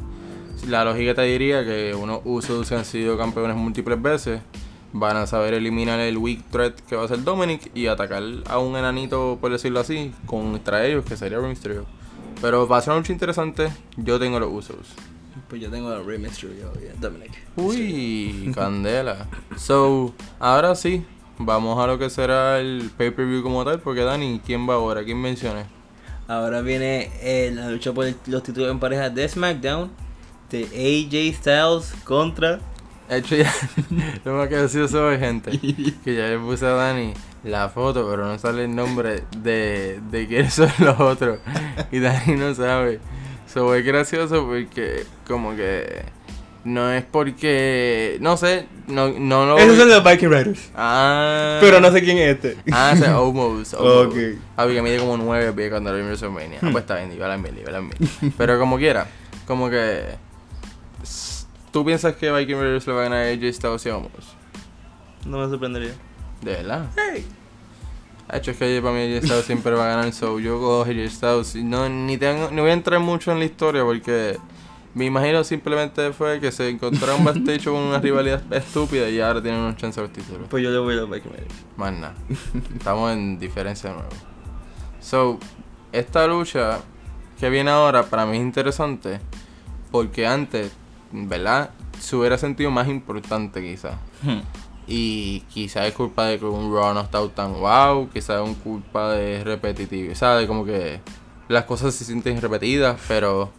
La 0.67 0.85
lógica 0.85 1.15
te 1.15 1.23
diría 1.23 1.65
que 1.65 1.93
unos 1.93 2.21
Usos 2.23 2.71
han 2.71 2.85
sido 2.85 3.17
campeones 3.17 3.57
múltiples 3.57 4.01
veces 4.01 4.41
van 4.93 5.17
a 5.17 5.27
saber 5.27 5.53
eliminar 5.53 5.99
el 5.99 6.17
weak 6.17 6.43
threat 6.51 6.79
que 6.81 6.95
va 6.95 7.03
a 7.05 7.07
ser 7.07 7.23
Dominic 7.23 7.71
y 7.75 7.87
atacar 7.87 8.23
a 8.47 8.57
un 8.59 8.75
enanito, 8.75 9.37
por 9.39 9.51
decirlo 9.51 9.79
así, 9.79 10.11
contra 10.25 10.85
ellos, 10.85 11.05
que 11.05 11.15
sería 11.17 11.37
Rey 11.39 11.49
Mysterio. 11.49 11.85
Pero 12.41 12.67
va 12.67 12.77
a 12.77 12.81
ser 12.81 12.91
una 12.91 12.99
lucha 13.01 13.11
interesante. 13.13 13.69
Yo 13.97 14.19
tengo 14.19 14.39
los 14.39 14.51
usos. 14.51 14.77
Pues 15.49 15.61
yo 15.61 15.69
tengo 15.69 15.89
a 15.89 15.99
Rey 16.01 16.17
Mysterio 16.17 16.55
y 16.81 16.87
a 16.87 16.93
Dominic. 16.99 17.31
Uy, 17.55 18.51
candela. 18.55 19.27
So, 19.57 20.13
ahora 20.39 20.75
sí, 20.75 21.03
vamos 21.37 21.77
a 21.83 21.87
lo 21.87 21.97
que 21.99 22.09
será 22.09 22.59
el 22.59 22.91
pay-per-view 22.97 23.43
como 23.43 23.63
tal, 23.65 23.79
porque 23.79 24.01
Dani, 24.01 24.41
¿quién 24.45 24.69
va 24.69 24.75
ahora? 24.75 25.03
¿Quién 25.03 25.21
menciona? 25.21 25.65
Ahora 26.27 26.61
viene 26.61 27.09
eh, 27.21 27.51
la 27.53 27.69
lucha 27.71 27.91
por 27.93 28.05
el- 28.05 28.15
los 28.27 28.43
títulos 28.43 28.69
en 28.71 28.79
pareja 28.79 29.09
de 29.09 29.27
SmackDown 29.27 29.89
de 30.51 30.63
AJ 30.65 31.35
Styles 31.37 31.93
contra 32.03 32.59
De 33.09 33.17
hecho, 33.17 33.35
ya, 33.35 33.51
lo 34.23 34.33
más 34.35 34.49
gracioso 34.49 35.11
es, 35.11 35.19
gente, 35.19 35.51
que 36.03 36.15
ya 36.15 36.27
le 36.27 36.37
puse 36.37 36.65
a 36.65 36.69
Dani 36.69 37.13
la 37.43 37.69
foto, 37.69 38.07
pero 38.09 38.25
no 38.27 38.37
sale 38.37 38.65
el 38.65 38.75
nombre 38.75 39.23
de, 39.37 39.99
de 40.11 40.27
quiénes 40.27 40.53
son 40.55 40.71
los 40.79 40.99
otros. 40.99 41.39
Y 41.91 41.99
Dani 41.99 42.35
no 42.35 42.53
sabe. 42.53 42.99
So, 43.51 43.73
es 43.73 43.83
gracioso 43.83 44.45
porque, 44.45 45.05
como 45.27 45.55
que, 45.55 46.03
no 46.65 46.91
es 46.91 47.03
porque, 47.03 48.17
no 48.21 48.37
sé, 48.37 48.67
no, 48.87 49.09
no 49.09 49.45
lo. 49.45 49.57
Esos 49.57 49.77
son 49.77 49.89
los 49.89 50.03
Viking 50.03 50.29
Riders. 50.29 50.69
Ah. 50.75 51.57
Pero 51.61 51.79
no 51.79 51.91
sé 51.91 52.03
quién 52.03 52.17
es 52.19 52.35
este. 52.35 52.57
Ah, 52.71 52.93
es 52.93 53.07
Omos. 53.07 53.73
Ok. 53.73 54.15
Ah, 54.55 54.67
que 54.67 54.81
mide 54.81 54.99
como 54.99 55.17
9 55.17 55.53
pies 55.53 55.71
cuando 55.71 55.89
lo 55.89 55.95
vi 55.95 56.01
en 56.01 56.07
WrestleMania. 56.07 56.59
Ah, 56.61 56.69
pues 56.71 56.83
está 56.83 56.97
bien, 56.97 57.11
iba 57.13 57.25
a 57.25 57.29
la 57.29 57.37
mil, 57.37 57.57
iba 57.57 57.69
a 57.69 57.73
la 57.73 57.81
mil. 57.81 57.95
Pero 58.37 58.59
como 58.59 58.77
quiera, 58.77 59.07
como 59.47 59.69
que. 59.69 60.03
¿Tú 61.71 61.85
piensas 61.85 62.15
que 62.15 62.31
Viking 62.31 62.55
Raiders 62.55 62.87
le 62.87 62.93
va 62.93 63.01
a 63.01 63.03
ganar 63.03 63.25
a 63.25 63.29
AJ 63.29 63.53
Styles 63.53 63.85
y 63.85 63.89
Omos? 63.89 64.11
No 65.25 65.39
me 65.39 65.49
sorprendería. 65.49 65.93
De 66.41 66.51
verdad. 66.51 66.89
Hey. 66.95 67.25
De 68.31 68.37
hecho, 68.37 68.51
es 68.51 68.57
que 68.57 68.81
para 68.81 68.93
mí 68.93 69.01
AJ 69.01 69.25
Styles 69.25 69.45
siempre 69.45 69.73
va 69.73 69.85
a 69.85 69.95
ganar. 69.95 70.13
So, 70.13 70.39
yo 70.39 70.59
cojo 70.59 70.83
AJ 70.83 71.09
Styles. 71.09 71.55
No, 71.55 71.87
ni, 71.87 72.17
tengo, 72.17 72.49
ni 72.51 72.61
voy 72.61 72.71
a 72.71 72.73
entrar 72.73 72.99
mucho 72.99 73.31
en 73.31 73.39
la 73.39 73.45
historia 73.45 73.83
porque. 73.83 74.37
Me 74.95 75.05
imagino 75.05 75.43
simplemente 75.43 76.11
fue 76.13 76.39
que 76.39 76.51
se 76.51 76.67
encontraron 76.67 77.23
backstage 77.23 77.65
con 77.65 77.75
una 77.75 77.99
rivalidad 77.99 78.41
estúpida 78.51 79.07
y 79.07 79.21
ahora 79.21 79.39
tienen 79.39 79.61
una 79.61 79.77
chance 79.77 80.01
de 80.01 80.07
los 80.07 80.13
títulos. 80.13 80.47
Pues 80.49 80.63
yo 80.63 80.71
le 80.71 80.79
voy 80.79 80.95
a 80.95 81.01
los 81.01 81.09
Viking 81.11 81.29
Riders. 81.29 81.53
Más 81.77 81.93
nada. 81.93 82.15
Estamos 82.75 83.13
en 83.13 83.37
diferencia 83.37 83.91
de 83.91 83.97
nuevo. 83.97 84.11
So, 84.99 85.39
esta 85.91 86.25
lucha 86.25 86.79
que 87.39 87.49
viene 87.49 87.69
ahora 87.69 88.03
para 88.03 88.25
mí 88.25 88.37
es 88.37 88.43
interesante 88.43 89.19
porque 89.91 90.27
antes, 90.27 90.71
¿verdad? 91.11 91.71
Se 91.99 92.15
hubiera 92.15 92.37
sentido 92.37 92.71
más 92.71 92.87
importante 92.87 93.61
quizás. 93.61 93.95
Y 94.87 95.41
quizás 95.49 95.85
es 95.85 95.93
culpa 95.93 96.25
de 96.25 96.39
que 96.39 96.45
un 96.45 96.73
Raw 96.73 96.93
no 96.93 97.01
está 97.01 97.27
tan 97.29 97.53
wow, 97.53 98.09
quizás 98.09 98.47
es 98.47 98.57
culpa 98.57 99.11
de 99.11 99.43
repetitivo, 99.43 100.15
¿sabes? 100.15 100.47
Como 100.47 100.65
que 100.65 100.99
las 101.47 101.65
cosas 101.65 101.93
se 101.93 102.05
sienten 102.05 102.41
repetidas, 102.41 102.99
pero 103.07 103.51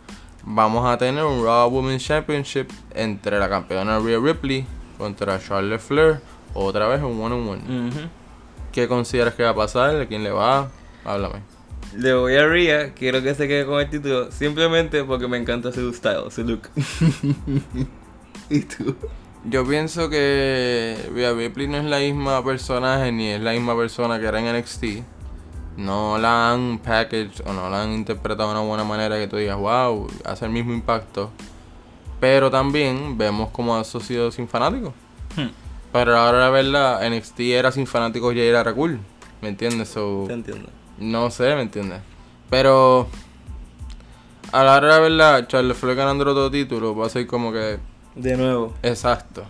vamos 0.43 0.87
a 0.87 0.99
tener 0.99 1.25
un 1.25 1.45
Raw 1.45 1.69
Women's 1.69 2.05
Championship 2.05 2.69
entre 2.95 3.39
la 3.39 3.49
campeona 3.49 3.99
Rhea 3.99 4.19
Ripley 4.19 4.67
contra 4.99 5.39
Charlotte 5.41 5.81
Flair, 5.81 6.21
otra 6.53 6.89
vez 6.89 7.01
un 7.03 7.21
one 7.21 7.35
on 7.35 7.49
one. 7.49 7.89
Ujú. 7.89 8.01
¿Qué 8.73 8.89
consideras 8.89 9.35
que 9.35 9.43
va 9.43 9.51
a 9.51 9.55
pasar? 9.55 10.01
¿A 10.01 10.07
quién 10.07 10.25
le 10.25 10.31
va? 10.31 10.69
Háblame. 11.05 11.43
Le 11.97 12.15
voy 12.15 12.37
a 12.37 12.47
Rhea, 12.47 12.95
quiero 12.95 13.23
que 13.23 13.35
se 13.35 13.49
quede 13.49 13.67
con 13.67 13.81
el 13.81 13.91
título 13.91 14.31
simplemente 14.31 15.05
porque 15.05 15.27
me 15.27 15.39
encanta 15.39 15.73
su 15.73 15.93
style, 15.93 16.31
su 16.31 16.45
look. 16.45 16.69
¿Y 18.51 18.61
tú? 18.61 18.95
Yo 19.45 19.67
pienso 19.67 20.11
que 20.11 20.97
Rhea 21.15 21.33
Ripley 21.33 21.67
no 21.67 21.79
es 21.79 21.85
la 21.85 21.99
misma 21.99 22.45
personaje 22.45 23.11
ni 23.11 23.29
es 23.29 23.41
la 23.41 23.53
misma 23.53 23.77
persona 23.77 24.21
que 24.21 24.27
era 24.27 24.39
en 24.39 24.57
NXT. 24.59 24.85
No 25.77 26.19
la 26.19 26.53
han 26.53 26.79
packaged 26.79 27.47
o 27.47 27.53
no 27.53 27.71
la 27.71 27.83
han 27.83 27.93
interpretado 27.93 28.51
de 28.51 28.57
una 28.57 28.67
buena 28.67 28.85
manera 28.85 29.17
que 29.17 29.29
tú 29.29 29.37
digas, 29.37 29.57
wow, 29.57 30.09
hace 30.25 30.45
el 30.45 30.51
mismo 30.51 30.73
impacto. 30.73 31.31
Pero 32.21 32.51
también 32.51 33.17
vemos 33.17 33.49
cómo 33.51 33.77
ha 33.77 33.85
sido 33.85 34.31
sin 34.31 34.47
fanáticos. 34.47 34.93
Hmm. 35.37 35.49
Pero 35.93 36.17
ahora 36.17 36.41
la 36.41 36.51
verdad, 36.51 37.09
NXT 37.09 37.41
era 37.41 37.73
sin 37.73 37.87
fanáticos 37.87 38.35
y 38.35 38.41
era 38.41 38.73
cool. 38.75 39.01
¿Me 39.41 39.49
entiendes? 39.49 39.89
So, 39.89 40.25
Te 40.27 40.35
entiendo. 40.35 40.69
No 41.01 41.31
sé, 41.31 41.55
¿me 41.55 41.63
entiendes? 41.63 42.01
Pero 42.49 43.09
a 44.53 44.65
la 44.65 44.77
hora 44.77 44.87
de 44.87 44.93
la 44.93 45.27
verdad, 45.27 45.49
Charles 45.49 45.77
Flair 45.77 45.97
ganando 45.97 46.25
otro 46.25 46.51
título 46.51 46.95
va 46.95 47.07
a 47.07 47.11
ser 47.11 47.27
como 47.27 47.53
que 47.53 47.79
De 48.15 48.37
nuevo. 48.37 48.75
exacto. 48.83 49.45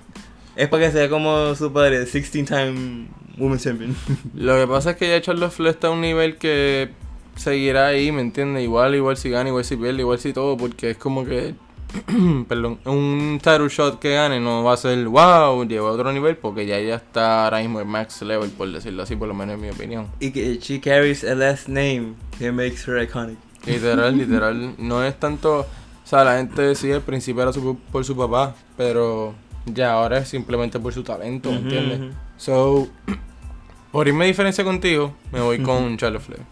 Es 0.56 0.68
para 0.68 0.86
que 0.86 0.92
sea 0.92 1.08
como 1.08 1.54
su 1.54 1.72
padre, 1.72 1.98
16 2.04 2.46
time 2.46 3.06
Women's 3.38 3.62
Champion. 3.64 3.96
Lo 4.34 4.56
que 4.56 4.66
pasa 4.66 4.90
es 4.90 4.96
que 4.96 5.08
ya 5.08 5.20
Charles 5.20 5.52
Flair 5.54 5.74
está 5.74 5.88
a 5.88 5.90
un 5.90 6.00
nivel 6.00 6.36
que 6.36 6.90
seguirá 7.36 7.86
ahí, 7.86 8.12
¿me 8.12 8.20
entiendes? 8.20 8.62
Igual, 8.62 8.94
igual 8.94 9.16
si 9.16 9.30
gana, 9.30 9.48
igual 9.48 9.64
si 9.64 9.76
pierde, 9.76 10.00
igual 10.00 10.18
si 10.18 10.32
todo, 10.32 10.56
porque 10.56 10.90
es 10.90 10.96
como 10.98 11.24
que 11.24 11.54
perdón, 12.48 12.78
un 12.84 13.38
title 13.42 13.68
shot 13.68 13.98
que 13.98 14.10
gane 14.14 14.38
no 14.40 14.62
va 14.62 14.74
a 14.74 14.76
ser 14.76 15.06
wow, 15.08 15.64
llegó 15.66 15.88
a 15.88 15.92
otro 15.92 16.12
nivel 16.12 16.36
porque 16.36 16.66
ya 16.66 16.78
ya 16.80 16.96
está 16.96 17.44
ahora 17.44 17.58
mismo 17.58 17.80
en 17.80 17.88
max 17.88 18.22
level, 18.22 18.50
por 18.50 18.70
decirlo 18.70 19.02
así, 19.02 19.16
por 19.16 19.28
lo 19.28 19.34
menos 19.34 19.54
en 19.56 19.60
mi 19.60 19.70
opinión. 19.70 20.06
y 20.20 20.30
que 20.30 20.58
she 20.58 20.80
carries 20.80 21.24
a 21.24 21.34
last 21.34 21.68
name 21.68 22.14
que 22.38 22.52
makes 22.52 22.82
her 22.86 23.02
iconic. 23.02 23.36
Literal, 23.66 24.16
literal. 24.16 24.74
No 24.78 25.04
es 25.04 25.18
tanto. 25.18 25.60
O 25.60 25.66
sea, 26.10 26.24
la 26.24 26.38
gente 26.38 26.62
decía 26.62 26.96
al 26.96 27.02
principio 27.02 27.42
era 27.42 27.52
su- 27.52 27.76
por 27.92 28.04
su 28.04 28.16
papá, 28.16 28.54
pero 28.76 29.34
ya 29.66 29.92
ahora 29.92 30.18
es 30.18 30.28
simplemente 30.28 30.78
por 30.80 30.92
su 30.92 31.02
talento, 31.02 31.50
¿me 31.50 31.56
Ujú, 31.58 31.64
entiendes? 31.66 32.00
So, 32.36 32.88
por 33.92 34.08
irme 34.08 34.24
a 34.24 34.28
diferencia 34.28 34.64
contigo, 34.64 35.14
me 35.32 35.40
voy 35.40 35.58
con 35.58 35.96
Charlotte 35.98 36.22
Flair. 36.22 36.42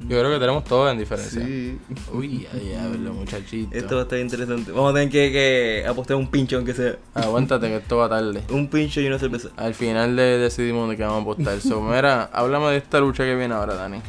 Yo 0.00 0.18
creo 0.20 0.30
que 0.30 0.38
tenemos 0.38 0.62
todos 0.64 0.92
en 0.92 0.98
diferencia. 0.98 1.44
Sí. 1.44 1.76
Uy, 2.12 2.46
ay, 2.54 2.60
diablo, 2.68 3.14
muchachito. 3.14 3.76
Esto 3.76 3.96
va 3.96 4.02
a 4.02 4.04
estar 4.04 4.18
interesante. 4.20 4.70
Vamos 4.70 4.92
a 4.92 4.94
tener 4.94 5.10
que, 5.10 5.32
que 5.32 5.84
apostar 5.88 6.16
un 6.16 6.28
pincho, 6.30 6.56
aunque 6.56 6.72
sea. 6.72 6.96
Aguántate 7.14 7.66
que 7.66 7.76
esto 7.78 7.96
va 7.96 8.08
tarde. 8.08 8.42
Un 8.50 8.68
pincho 8.68 9.00
y 9.00 9.06
una 9.08 9.18
cerveza. 9.18 9.48
Al 9.56 9.74
final 9.74 10.14
de- 10.14 10.38
decidimos 10.38 10.88
de 10.88 10.96
qué 10.96 11.02
vamos 11.02 11.18
a 11.18 11.22
apostar. 11.22 11.60
So, 11.60 11.80
mira, 11.82 12.30
háblame 12.32 12.66
de 12.70 12.76
esta 12.76 13.00
lucha 13.00 13.24
que 13.24 13.34
viene 13.34 13.54
ahora, 13.54 13.74
Dani. 13.74 14.00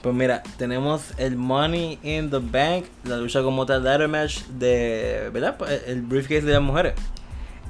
Pues 0.00 0.14
mira, 0.14 0.42
tenemos 0.58 1.02
el 1.18 1.36
Money 1.36 1.98
in 2.04 2.30
the 2.30 2.38
Bank, 2.38 2.84
la 3.04 3.16
lucha 3.16 3.42
como 3.42 3.66
tal 3.66 3.82
ladder 3.84 4.08
match 4.08 4.42
de, 4.46 5.28
¿verdad? 5.32 5.56
Pues, 5.58 5.82
El 5.88 6.02
briefcase 6.02 6.42
de 6.42 6.52
las 6.52 6.62
mujeres. 6.62 6.94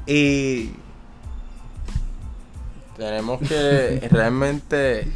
Y 0.07 0.71
Tenemos 2.97 3.41
que 3.49 4.07
realmente 4.11 5.07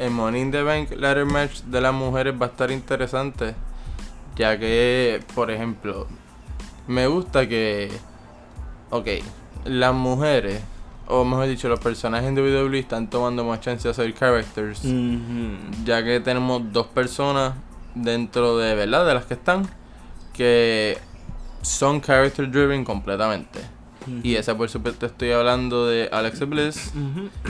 el 0.00 0.10
Money 0.10 0.40
in 0.40 0.50
the 0.50 0.62
Bank 0.62 0.90
ladder 0.96 1.26
match 1.26 1.60
de 1.64 1.80
las 1.80 1.92
mujeres 1.92 2.34
va 2.40 2.46
a 2.46 2.48
estar 2.48 2.70
interesante. 2.70 3.54
Ya 4.34 4.58
que, 4.58 5.22
por 5.34 5.50
ejemplo, 5.50 6.06
me 6.86 7.06
gusta 7.06 7.46
que. 7.46 7.92
Ok, 8.88 9.06
las 9.64 9.94
mujeres, 9.94 10.62
o 11.06 11.24
mejor 11.24 11.46
dicho, 11.46 11.68
los 11.68 11.80
personajes 11.80 12.34
de 12.34 12.40
WWE 12.40 12.78
están 12.78 13.10
tomando 13.10 13.44
más 13.44 13.60
chance 13.60 13.86
de 13.86 13.90
hacer 13.90 14.14
characters. 14.14 14.82
Ya 15.84 16.02
que 16.02 16.20
tenemos 16.20 16.72
dos 16.72 16.86
personas 16.86 17.52
dentro 17.94 18.56
de, 18.56 18.74
¿verdad? 18.74 19.06
De 19.06 19.14
las 19.14 19.26
que 19.26 19.34
están, 19.34 19.68
que 20.32 20.96
son 21.60 22.00
character 22.00 22.50
driven 22.50 22.84
completamente. 22.84 23.60
Y 24.22 24.36
esa 24.36 24.56
por 24.56 24.68
supuesto 24.68 25.06
estoy 25.06 25.30
hablando 25.32 25.86
de 25.86 26.08
Alexa 26.12 26.44
Bliss. 26.44 26.92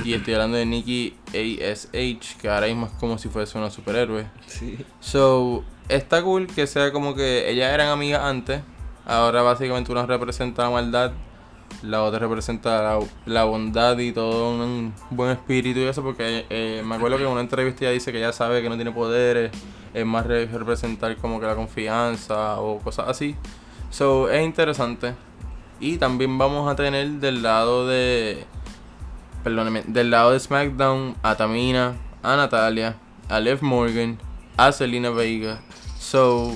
Y 0.05 0.14
estoy 0.14 0.35
hablando 0.35 0.57
de 0.57 0.67
Nikki 0.67 1.14
ASH, 1.29 2.37
que 2.40 2.49
ahora 2.49 2.67
mismo 2.67 2.87
es 2.87 2.93
como 2.93 3.19
si 3.19 3.29
fuese 3.29 3.57
una 3.59 3.71
superhéroe. 3.71 4.26
Sí. 4.47 4.79
So, 5.00 5.64
está 5.88 6.23
cool 6.23 6.47
que 6.47 6.67
sea 6.67 6.93
como 6.93 7.14
que 7.14 7.50
ellas 7.50 7.73
eran 7.73 7.88
amigas 7.88 8.23
antes. 8.23 8.61
Ahora 9.07 9.43
básicamente 9.43 9.90
una 9.90 10.07
representa 10.07 10.64
la 10.64 10.71
maldad, 10.71 11.12
la 11.83 12.02
otra 12.02 12.19
representa 12.21 12.83
la, 12.83 12.99
la 13.26 13.45
bondad 13.45 13.99
y 13.99 14.12
todo 14.12 14.50
un 14.52 14.93
buen 15.11 15.31
espíritu 15.31 15.81
y 15.81 15.85
eso. 15.85 16.02
Porque 16.02 16.47
eh, 16.50 16.83
me 16.85 16.95
acuerdo 16.97 17.17
que 17.17 17.25
en 17.25 17.31
una 17.31 17.40
entrevista 17.40 17.85
ella 17.85 17.93
dice 17.93 18.12
que 18.12 18.19
ella 18.19 18.33
sabe 18.33 18.62
que 18.62 18.69
no 18.69 18.76
tiene 18.76 18.93
poderes, 18.93 19.50
es 19.95 20.07
más 20.07 20.26
re- 20.26 20.47
representar 20.47 21.17
como 21.17 21.40
que 21.40 21.47
la 21.47 21.57
confianza 21.57 22.61
o 22.61 22.79
cosas 22.79 23.09
así. 23.09 23.35
So, 23.90 24.31
es 24.31 24.45
interesante. 24.45 25.14
Y 25.81 25.97
también 25.97 26.37
vamos 26.37 26.71
a 26.71 26.77
tener 26.77 27.09
del 27.13 27.43
lado 27.43 27.87
de. 27.87 28.45
Perdóneme, 29.43 29.83
del 29.87 30.11
lado 30.11 30.33
de 30.33 30.41
SmackDown 30.41 31.17
a 31.23 31.35
Tamina, 31.37 31.97
a 32.23 32.37
Natalia, 32.37 32.97
a 33.31 33.41
Liv 33.41 33.63
Morgan, 33.63 34.19
a 34.59 34.71
Selena 34.73 35.09
Vega. 35.09 35.63
So, 35.99 36.55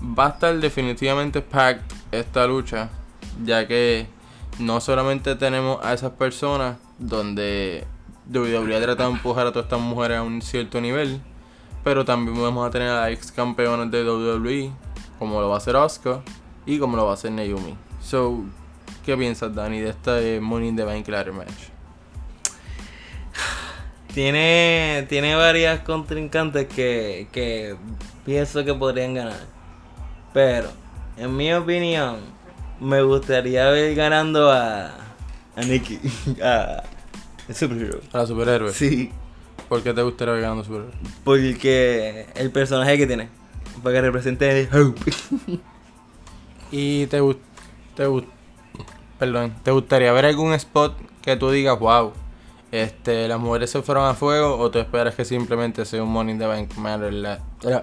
va 0.00 0.26
a 0.26 0.28
estar 0.30 0.56
definitivamente 0.60 1.42
packed 1.42 1.82
esta 2.12 2.46
lucha, 2.46 2.90
ya 3.44 3.66
que 3.66 4.06
no 4.60 4.80
solamente 4.80 5.34
tenemos 5.34 5.84
a 5.84 5.92
esas 5.92 6.12
personas 6.12 6.76
donde 6.98 7.84
WWE 8.32 8.76
ha 8.76 8.80
tratado 8.80 9.10
de 9.10 9.16
empujar 9.16 9.48
a 9.48 9.52
todas 9.52 9.66
estas 9.66 9.80
mujeres 9.80 10.18
a 10.18 10.22
un 10.22 10.40
cierto 10.40 10.80
nivel, 10.80 11.20
pero 11.82 12.04
también 12.04 12.40
vamos 12.40 12.66
a 12.66 12.70
tener 12.70 12.90
a 12.90 13.10
ex 13.10 13.32
campeones 13.32 13.90
de 13.90 14.04
WWE, 14.08 14.72
como 15.18 15.40
lo 15.40 15.48
va 15.48 15.56
a 15.56 15.58
hacer 15.58 15.74
Asuka 15.74 16.22
y 16.64 16.78
como 16.78 16.96
lo 16.96 17.04
va 17.04 17.10
a 17.10 17.14
hacer 17.14 17.32
Naomi. 17.32 17.76
So, 18.04 18.44
¿qué 19.04 19.16
piensas, 19.16 19.54
Dani, 19.54 19.80
de 19.80 19.90
esta 19.90 20.20
eh, 20.20 20.40
Money 20.40 20.68
in 20.68 20.76
the 20.76 20.84
Bank 20.84 21.08
ladder 21.08 21.32
match? 21.32 21.50
tiene, 24.14 25.06
tiene 25.08 25.34
varias 25.34 25.80
contrincantes 25.80 26.66
que, 26.66 27.28
que 27.32 27.76
pienso 28.24 28.64
que 28.64 28.74
podrían 28.74 29.14
ganar. 29.14 29.40
Pero, 30.32 30.70
en 31.16 31.36
mi 31.36 31.52
opinión, 31.52 32.18
me 32.80 33.02
gustaría 33.02 33.68
ver 33.70 33.94
ganando 33.94 34.50
a, 34.50 34.88
a 35.56 35.62
Nikki, 35.62 35.98
a 36.42 36.82
el 37.48 37.54
superhero. 37.54 38.00
A 38.12 38.18
la 38.18 38.26
superhéroe. 38.26 38.72
Sí, 38.72 39.10
¿Por 39.68 39.82
qué 39.82 39.94
te 39.94 40.02
gustaría 40.02 40.34
ver 40.34 40.42
ganando 40.42 40.64
superhéroe? 40.64 40.92
porque 41.24 42.26
el 42.34 42.50
personaje 42.50 42.98
que 42.98 43.06
tiene, 43.06 43.28
para 43.82 43.96
que 43.96 44.00
represente 44.02 44.60
el 44.60 44.68
Hope. 44.74 45.12
¿Y 46.70 47.06
te 47.06 47.20
gust 47.20 47.40
te 47.94 48.06
perdón, 49.18 49.54
te 49.62 49.70
gustaría 49.70 50.12
ver 50.12 50.26
algún 50.26 50.52
spot 50.54 50.96
que 51.22 51.36
tú 51.36 51.50
digas, 51.50 51.78
wow, 51.78 52.12
este, 52.72 53.28
las 53.28 53.38
mujeres 53.38 53.70
se 53.70 53.82
fueron 53.82 54.06
a 54.06 54.14
fuego 54.14 54.56
o 54.58 54.70
tú 54.70 54.78
esperas 54.78 55.14
que 55.14 55.24
simplemente 55.24 55.84
sea 55.84 56.02
un 56.02 56.08
Money 56.10 56.32
in 56.32 56.38
the 56.38 56.46
Bank 56.46 56.70
la- 56.78 57.38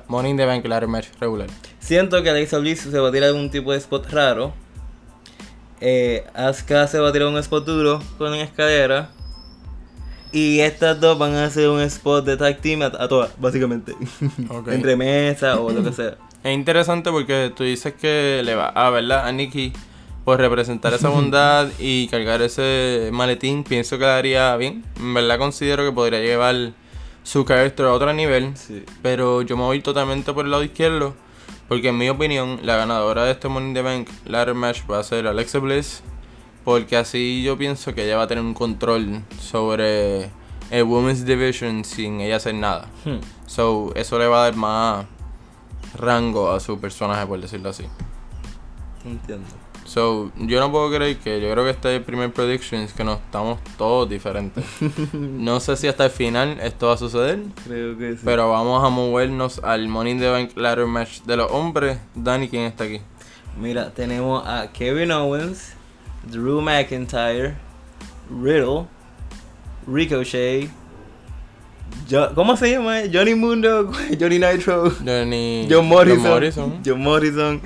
Money 0.07 0.31
in 0.31 0.37
the 0.37 0.45
Bank 0.45 0.65
ladder 0.65 0.89
match 0.89 1.07
regular? 1.19 1.47
Siento 1.79 2.21
que 2.23 2.29
Alexa 2.29 2.57
Bliss 2.57 2.81
se 2.81 2.99
va 2.99 3.09
a 3.09 3.11
tirar 3.11 3.29
algún 3.29 3.49
tipo 3.51 3.71
de 3.71 3.77
spot 3.77 4.09
raro. 4.11 4.51
Eh, 5.79 6.25
Asuka 6.33 6.87
se 6.87 6.99
va 6.99 7.09
a 7.09 7.11
tirar 7.13 7.27
un 7.29 7.37
spot 7.37 7.65
duro 7.65 8.01
con 8.17 8.33
escalera. 8.33 9.11
Y 10.31 10.59
estas 10.59 10.99
dos 10.99 11.17
van 11.17 11.33
a 11.35 11.45
hacer 11.45 11.69
un 11.69 11.81
spot 11.81 12.25
de 12.25 12.37
tag 12.37 12.59
team 12.59 12.81
a, 12.81 12.87
a 12.87 13.07
todas, 13.07 13.31
básicamente. 13.39 13.95
Entre 14.67 14.95
mesa 14.95 15.59
o 15.59 15.71
lo 15.71 15.83
que 15.83 15.93
sea. 15.93 16.17
Es 16.43 16.53
interesante 16.53 17.11
porque 17.11 17.51
tú 17.55 17.63
dices 17.63 17.93
que 17.93 18.41
le 18.43 18.55
va 18.55 18.67
a, 18.69 18.89
¿verdad? 18.89 19.27
A 19.27 19.31
Nikki 19.31 19.73
por 20.29 20.39
representar 20.39 20.93
esa 20.93 21.09
bondad 21.17 21.69
y 21.79 22.07
cargar 22.07 22.43
ese 22.43 23.09
maletín, 23.11 23.63
pienso 23.63 23.97
que 23.97 24.05
daría 24.05 24.55
bien. 24.57 24.85
En 24.99 25.15
verdad 25.15 25.39
considero 25.39 25.83
que 25.83 25.91
podría 25.91 26.19
llevar 26.19 26.73
su 27.23 27.45
carácter 27.45 27.87
a 27.87 27.93
otro 27.93 28.13
nivel. 28.13 28.55
Sí. 28.55 28.85
Pero 29.01 29.41
yo 29.41 29.57
me 29.57 29.63
voy 29.63 29.81
totalmente 29.81 30.31
por 30.31 30.45
el 30.45 30.51
lado 30.51 30.63
izquierdo. 30.63 31.15
Porque 31.67 31.89
en 31.89 31.97
mi 31.97 32.09
opinión, 32.09 32.59
la 32.61 32.75
ganadora 32.75 33.23
de 33.23 33.31
este 33.31 33.47
Money 33.47 33.69
in 33.69 33.73
the 33.73 33.81
Bank 33.81 34.09
ladder 34.27 34.53
match 34.53 34.81
va 34.87 34.99
a 34.99 35.03
ser 35.03 35.25
Alexa 35.25 35.57
Bliss. 35.57 36.03
Porque 36.63 36.95
así 36.95 37.41
yo 37.41 37.57
pienso 37.57 37.95
que 37.95 38.05
ella 38.05 38.17
va 38.17 38.23
a 38.23 38.27
tener 38.27 38.43
un 38.43 38.53
control 38.53 39.23
sobre 39.41 40.29
el 40.69 40.83
Women's 40.83 41.25
Division 41.25 41.83
sin 41.83 42.21
ella 42.21 42.35
hacer 42.35 42.53
nada. 42.53 42.85
Hmm. 43.03 43.17
So, 43.47 43.93
eso 43.95 44.19
le 44.19 44.27
va 44.27 44.41
a 44.41 44.43
dar 44.43 44.55
más 44.55 45.07
rango 45.95 46.51
a 46.51 46.59
su 46.59 46.79
personaje, 46.79 47.25
por 47.25 47.41
decirlo 47.41 47.69
así. 47.69 47.85
Entiendo. 49.03 49.68
So, 49.89 50.31
yo 50.37 50.59
no 50.59 50.71
puedo 50.71 50.91
creer 50.95 51.17
que 51.17 51.41
yo 51.41 51.51
creo 51.51 51.63
que 51.63 51.71
este 51.71 51.95
es 51.95 52.03
primer 52.03 52.31
Predictions 52.31 52.93
que 52.93 53.03
nos 53.03 53.17
estamos 53.19 53.57
todos 53.77 54.07
diferentes. 54.07 54.63
No 55.13 55.59
sé 55.59 55.75
si 55.77 55.87
hasta 55.87 56.05
el 56.05 56.11
final 56.11 56.59
esto 56.61 56.87
va 56.87 56.93
a 56.93 56.97
suceder. 56.97 57.39
Creo 57.65 57.97
que 57.97 58.13
sí. 58.13 58.19
Pero 58.23 58.49
vamos 58.51 58.83
a 58.85 58.89
movernos 58.89 59.59
al 59.63 59.87
Money 59.87 60.11
in 60.13 60.19
the 60.19 60.29
Bank 60.29 60.51
Ladder 60.55 60.85
Match 60.85 61.21
de 61.23 61.37
los 61.37 61.51
hombres. 61.51 61.97
Dani, 62.13 62.47
¿quién 62.49 62.63
está 62.65 62.83
aquí? 62.83 63.01
Mira, 63.59 63.91
tenemos 63.91 64.45
a 64.47 64.71
Kevin 64.71 65.11
Owens, 65.11 65.73
Drew 66.31 66.61
McIntyre, 66.61 67.55
Riddle, 68.29 68.85
Ricochet. 69.87 70.69
Jo- 72.09 72.33
¿Cómo 72.35 72.55
se 72.57 72.71
llama? 72.71 72.99
Johnny 73.11 73.33
Mundo, 73.33 73.91
Johnny 74.19 74.37
Nitro. 74.37 74.91
Johnny 75.03 75.67
John 75.69 75.87
Morrison. 75.87 76.21
John 76.23 76.29
Morrison. 76.31 76.81
John 76.85 77.01
Morrison. 77.01 77.61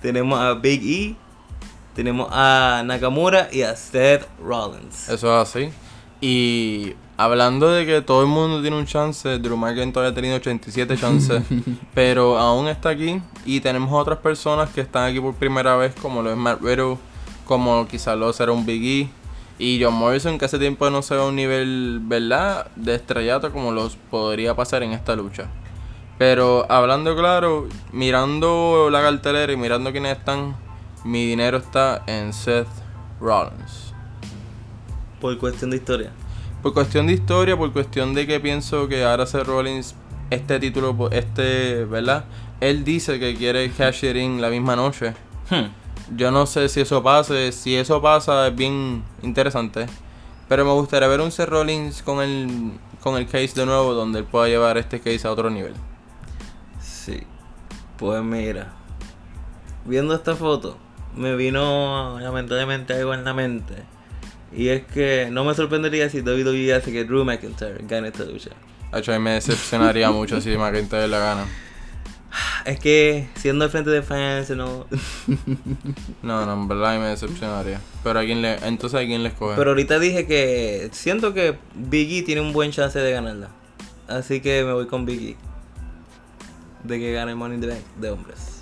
Tenemos 0.00 0.40
a 0.40 0.54
Big 0.54 0.82
E. 0.82 1.16
Tenemos 1.96 2.28
a 2.30 2.82
Nakamura 2.84 3.48
y 3.50 3.62
a 3.62 3.74
Seth 3.74 4.28
Rollins. 4.38 5.08
Eso 5.08 5.40
es 5.40 5.48
así. 5.48 5.70
Y 6.20 6.92
hablando 7.16 7.70
de 7.70 7.86
que 7.86 8.02
todo 8.02 8.20
el 8.20 8.26
mundo 8.26 8.60
tiene 8.60 8.76
un 8.76 8.84
chance, 8.84 9.38
Drew 9.38 9.56
McIntyre 9.56 10.08
ha 10.08 10.14
tenido 10.14 10.36
87 10.36 10.94
chances, 11.00 11.42
pero 11.94 12.36
aún 12.36 12.68
está 12.68 12.90
aquí. 12.90 13.22
Y 13.46 13.60
tenemos 13.60 13.90
otras 13.94 14.18
personas 14.18 14.68
que 14.68 14.82
están 14.82 15.10
aquí 15.10 15.20
por 15.20 15.36
primera 15.36 15.74
vez, 15.76 15.94
como 15.94 16.20
lo 16.20 16.30
es 16.30 16.36
Matt 16.36 16.60
Riddle, 16.60 16.98
como 17.46 17.88
quizás 17.88 18.18
lo 18.18 18.30
será 18.34 18.52
un 18.52 18.66
Big 18.66 18.84
E. 18.84 19.08
Y 19.58 19.82
John 19.82 19.94
Morrison, 19.94 20.36
que 20.36 20.44
hace 20.44 20.58
tiempo 20.58 20.90
no 20.90 21.00
se 21.00 21.14
ve 21.14 21.22
a 21.22 21.24
un 21.24 21.34
nivel, 21.34 22.00
¿verdad?, 22.02 22.66
de 22.76 22.96
estrellato 22.96 23.50
como 23.52 23.72
los 23.72 23.96
podría 23.96 24.54
pasar 24.54 24.82
en 24.82 24.92
esta 24.92 25.16
lucha. 25.16 25.48
Pero 26.18 26.70
hablando 26.70 27.16
claro, 27.16 27.68
mirando 27.90 28.88
la 28.90 29.00
cartelera 29.00 29.50
y 29.50 29.56
mirando 29.56 29.92
quiénes 29.92 30.18
están, 30.18 30.56
mi 31.06 31.24
dinero 31.24 31.58
está 31.58 32.02
en 32.06 32.32
Seth 32.32 32.66
Rollins. 33.20 33.94
Por 35.20 35.38
cuestión 35.38 35.70
de 35.70 35.76
historia. 35.76 36.10
Por 36.62 36.74
cuestión 36.74 37.06
de 37.06 37.12
historia, 37.12 37.56
por 37.56 37.72
cuestión 37.72 38.12
de 38.12 38.26
que 38.26 38.40
pienso 38.40 38.88
que 38.88 39.04
ahora 39.04 39.24
Seth 39.24 39.46
Rollins, 39.46 39.94
este 40.30 40.58
título, 40.58 41.08
este, 41.12 41.84
¿verdad? 41.84 42.24
Él 42.60 42.84
dice 42.84 43.20
que 43.20 43.36
quiere 43.36 43.70
cash 43.70 44.04
it 44.04 44.16
in 44.16 44.40
la 44.40 44.50
misma 44.50 44.74
noche. 44.74 45.14
Hmm. 45.48 45.70
Yo 46.16 46.32
no 46.32 46.44
sé 46.44 46.68
si 46.68 46.80
eso 46.80 47.02
pase, 47.02 47.52
si 47.52 47.76
eso 47.76 48.02
pasa 48.02 48.48
es 48.48 48.56
bien 48.56 49.04
interesante. 49.22 49.86
Pero 50.48 50.64
me 50.64 50.72
gustaría 50.72 51.06
ver 51.06 51.20
un 51.20 51.30
Seth 51.30 51.48
Rollins 51.48 52.02
con 52.02 52.20
el, 52.20 52.72
con 53.00 53.16
el 53.16 53.26
case 53.26 53.52
de 53.54 53.64
nuevo, 53.64 53.94
donde 53.94 54.20
él 54.20 54.24
pueda 54.24 54.48
llevar 54.48 54.76
este 54.76 54.98
case 54.98 55.26
a 55.28 55.30
otro 55.30 55.50
nivel. 55.50 55.74
Sí. 56.80 57.22
Pues 57.96 58.22
mira. 58.24 58.72
Viendo 59.84 60.12
esta 60.14 60.34
foto, 60.34 60.76
me 61.16 61.34
vino 61.34 62.18
lamentablemente 62.20 62.94
algo 62.94 63.14
en 63.14 63.24
la 63.24 63.34
mente. 63.34 63.74
Y 64.56 64.68
es 64.68 64.84
que 64.84 65.28
no 65.30 65.44
me 65.44 65.54
sorprendería 65.54 66.08
si 66.08 66.20
WWE 66.20 66.74
hace 66.74 66.92
que 66.92 67.04
Drew 67.04 67.24
McIntyre 67.24 67.78
gane 67.86 68.08
esta 68.08 68.24
lucha. 68.24 68.50
Mí 68.92 69.18
me 69.18 69.32
decepcionaría 69.32 70.10
mucho 70.10 70.40
si 70.40 70.56
McIntyre 70.56 71.08
la 71.08 71.18
gana. 71.18 71.46
Es 72.64 72.80
que 72.80 73.28
siendo 73.36 73.64
al 73.64 73.70
frente 73.70 73.90
de 73.90 74.02
fans, 74.02 74.50
no. 74.50 74.86
No, 76.22 76.44
no, 76.44 76.52
en 76.52 76.68
verdad 76.68 76.98
me 76.98 77.06
decepcionaría. 77.06 77.80
Pero 78.02 78.18
a 78.18 78.24
quién 78.24 78.42
le, 78.42 78.56
entonces 78.66 79.00
a 79.00 79.04
quién 79.04 79.22
le 79.22 79.28
escoge. 79.28 79.56
Pero 79.56 79.70
ahorita 79.70 79.98
dije 79.98 80.26
que 80.26 80.88
siento 80.92 81.32
que 81.32 81.56
Big 81.74 82.12
E 82.12 82.22
tiene 82.22 82.40
un 82.40 82.52
buen 82.52 82.72
chance 82.72 82.98
de 82.98 83.12
ganarla. 83.12 83.50
Así 84.08 84.40
que 84.40 84.64
me 84.64 84.72
voy 84.72 84.86
con 84.86 85.06
Big 85.06 85.22
E. 85.22 85.36
De 86.82 86.98
que 86.98 87.12
gane 87.12 87.34
Money 87.34 87.54
in 87.56 87.60
the 87.60 87.68
Bank 87.68 87.82
de 88.00 88.10
hombres. 88.10 88.55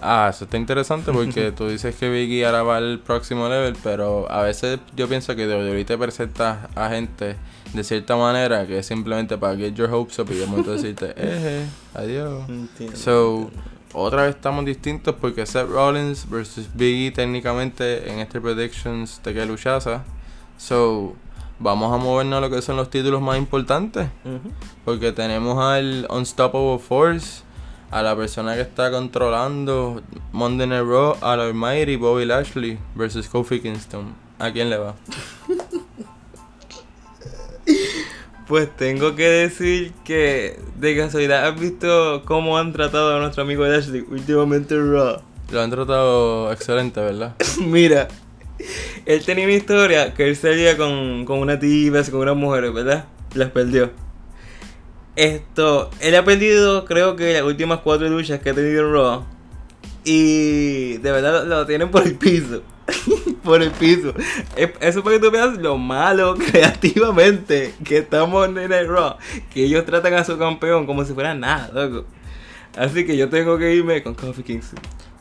Ah, 0.00 0.28
eso 0.30 0.44
está 0.44 0.56
interesante 0.56 1.12
porque 1.12 1.52
tú 1.56 1.68
dices 1.68 1.94
que 1.96 2.08
Biggie 2.08 2.46
ahora 2.46 2.62
va 2.62 2.76
al 2.76 3.00
próximo 3.00 3.48
level, 3.48 3.76
pero 3.82 4.30
a 4.30 4.42
veces 4.42 4.78
yo 4.96 5.08
pienso 5.08 5.34
que 5.34 5.46
WWE 5.46 5.84
te 5.84 5.98
presenta 5.98 6.68
a 6.74 6.88
gente 6.88 7.36
de 7.72 7.84
cierta 7.84 8.16
manera 8.16 8.66
que 8.66 8.78
es 8.78 8.86
simplemente 8.86 9.36
para 9.36 9.56
get 9.56 9.74
your 9.74 9.92
hopes 9.92 10.18
up 10.18 10.28
y 10.30 10.34
de 10.34 10.46
momento 10.46 10.72
decirte, 10.72 11.12
eh, 11.16 11.66
adiós. 11.94 12.48
Entiendo. 12.48 12.96
So, 12.96 13.50
otra 13.92 14.22
vez 14.22 14.36
estamos 14.36 14.64
distintos 14.64 15.14
porque 15.20 15.46
Seth 15.46 15.68
Rollins 15.68 16.28
versus 16.28 16.68
Biggie 16.74 17.10
técnicamente 17.10 18.10
en 18.10 18.20
este 18.20 18.40
predictions 18.40 19.20
te 19.22 19.32
queda 19.34 19.46
luchaza. 19.46 20.04
So, 20.56 21.14
vamos 21.58 21.92
a 21.92 21.96
movernos 21.96 22.38
a 22.38 22.40
lo 22.40 22.50
que 22.50 22.62
son 22.62 22.76
los 22.76 22.90
títulos 22.90 23.20
más 23.20 23.38
importantes. 23.38 24.08
Porque 24.84 25.12
tenemos 25.12 25.58
al 25.58 26.06
Unstoppable 26.10 26.78
Force, 26.78 27.42
a 27.90 28.02
la 28.02 28.16
persona 28.16 28.54
que 28.54 28.62
está 28.62 28.90
controlando 28.90 30.02
Monday 30.32 30.66
Night 30.66 30.84
Raw, 30.84 31.16
al 31.20 31.40
Almighty 31.40 31.96
Bobby 31.96 32.24
Lashley 32.24 32.78
versus 32.94 33.28
Kofi 33.28 33.60
Kingston. 33.60 34.14
¿A 34.38 34.52
quién 34.52 34.70
le 34.70 34.78
va? 34.78 34.94
Pues 38.48 38.74
tengo 38.74 39.14
que 39.14 39.28
decir 39.28 39.92
que 40.04 40.58
de 40.76 40.96
casualidad 40.96 41.46
has 41.46 41.60
visto 41.60 42.22
cómo 42.24 42.56
han 42.56 42.72
tratado 42.72 43.14
a 43.14 43.20
nuestro 43.20 43.42
amigo 43.42 43.64
Ashley 43.64 44.06
últimamente 44.08 44.74
en 44.74 44.90
Raw. 44.90 45.20
Lo 45.50 45.60
han 45.60 45.70
tratado 45.70 46.50
excelente, 46.50 46.98
¿verdad? 46.98 47.34
Mira, 47.60 48.08
él 49.04 49.22
tenía 49.26 49.44
una 49.44 49.52
historia 49.52 50.14
que 50.14 50.26
él 50.28 50.34
salía 50.34 50.78
con, 50.78 51.26
con 51.26 51.40
unas 51.40 51.60
divas, 51.60 52.08
con 52.08 52.20
unas 52.20 52.36
mujeres, 52.36 52.72
¿verdad? 52.72 53.04
Las 53.34 53.50
perdió. 53.50 53.90
Esto, 55.18 55.90
él 56.00 56.14
ha 56.14 56.24
perdido 56.24 56.84
creo 56.84 57.16
que 57.16 57.32
las 57.34 57.42
últimas 57.42 57.80
cuatro 57.80 58.08
luchas 58.08 58.38
que 58.38 58.50
ha 58.50 58.54
tenido 58.54 58.86
en 58.86 58.92
Raw. 58.92 59.24
Y 60.04 60.98
de 60.98 61.10
verdad 61.10 61.44
lo, 61.44 61.56
lo 61.56 61.66
tienen 61.66 61.90
por 61.90 62.06
el 62.06 62.14
piso. 62.14 62.62
por 63.42 63.60
el 63.60 63.72
piso. 63.72 64.14
Es- 64.54 64.70
Eso 64.80 65.02
para 65.02 65.16
que 65.16 65.22
tú 65.22 65.30
veas 65.32 65.58
lo 65.58 65.76
malo 65.76 66.36
creativamente 66.52 67.74
que 67.84 67.98
estamos 67.98 68.46
en 68.48 68.58
el 68.72 68.88
Raw. 68.88 69.16
Que 69.52 69.64
ellos 69.64 69.84
tratan 69.84 70.14
a 70.14 70.22
su 70.24 70.38
campeón 70.38 70.86
como 70.86 71.04
si 71.04 71.12
fuera 71.14 71.34
nada, 71.34 71.68
loco. 71.74 72.06
Así 72.76 73.04
que 73.04 73.16
yo 73.16 73.28
tengo 73.28 73.58
que 73.58 73.74
irme 73.74 74.02
con 74.04 74.14
Kofi 74.14 74.44
Kingston. 74.44 74.78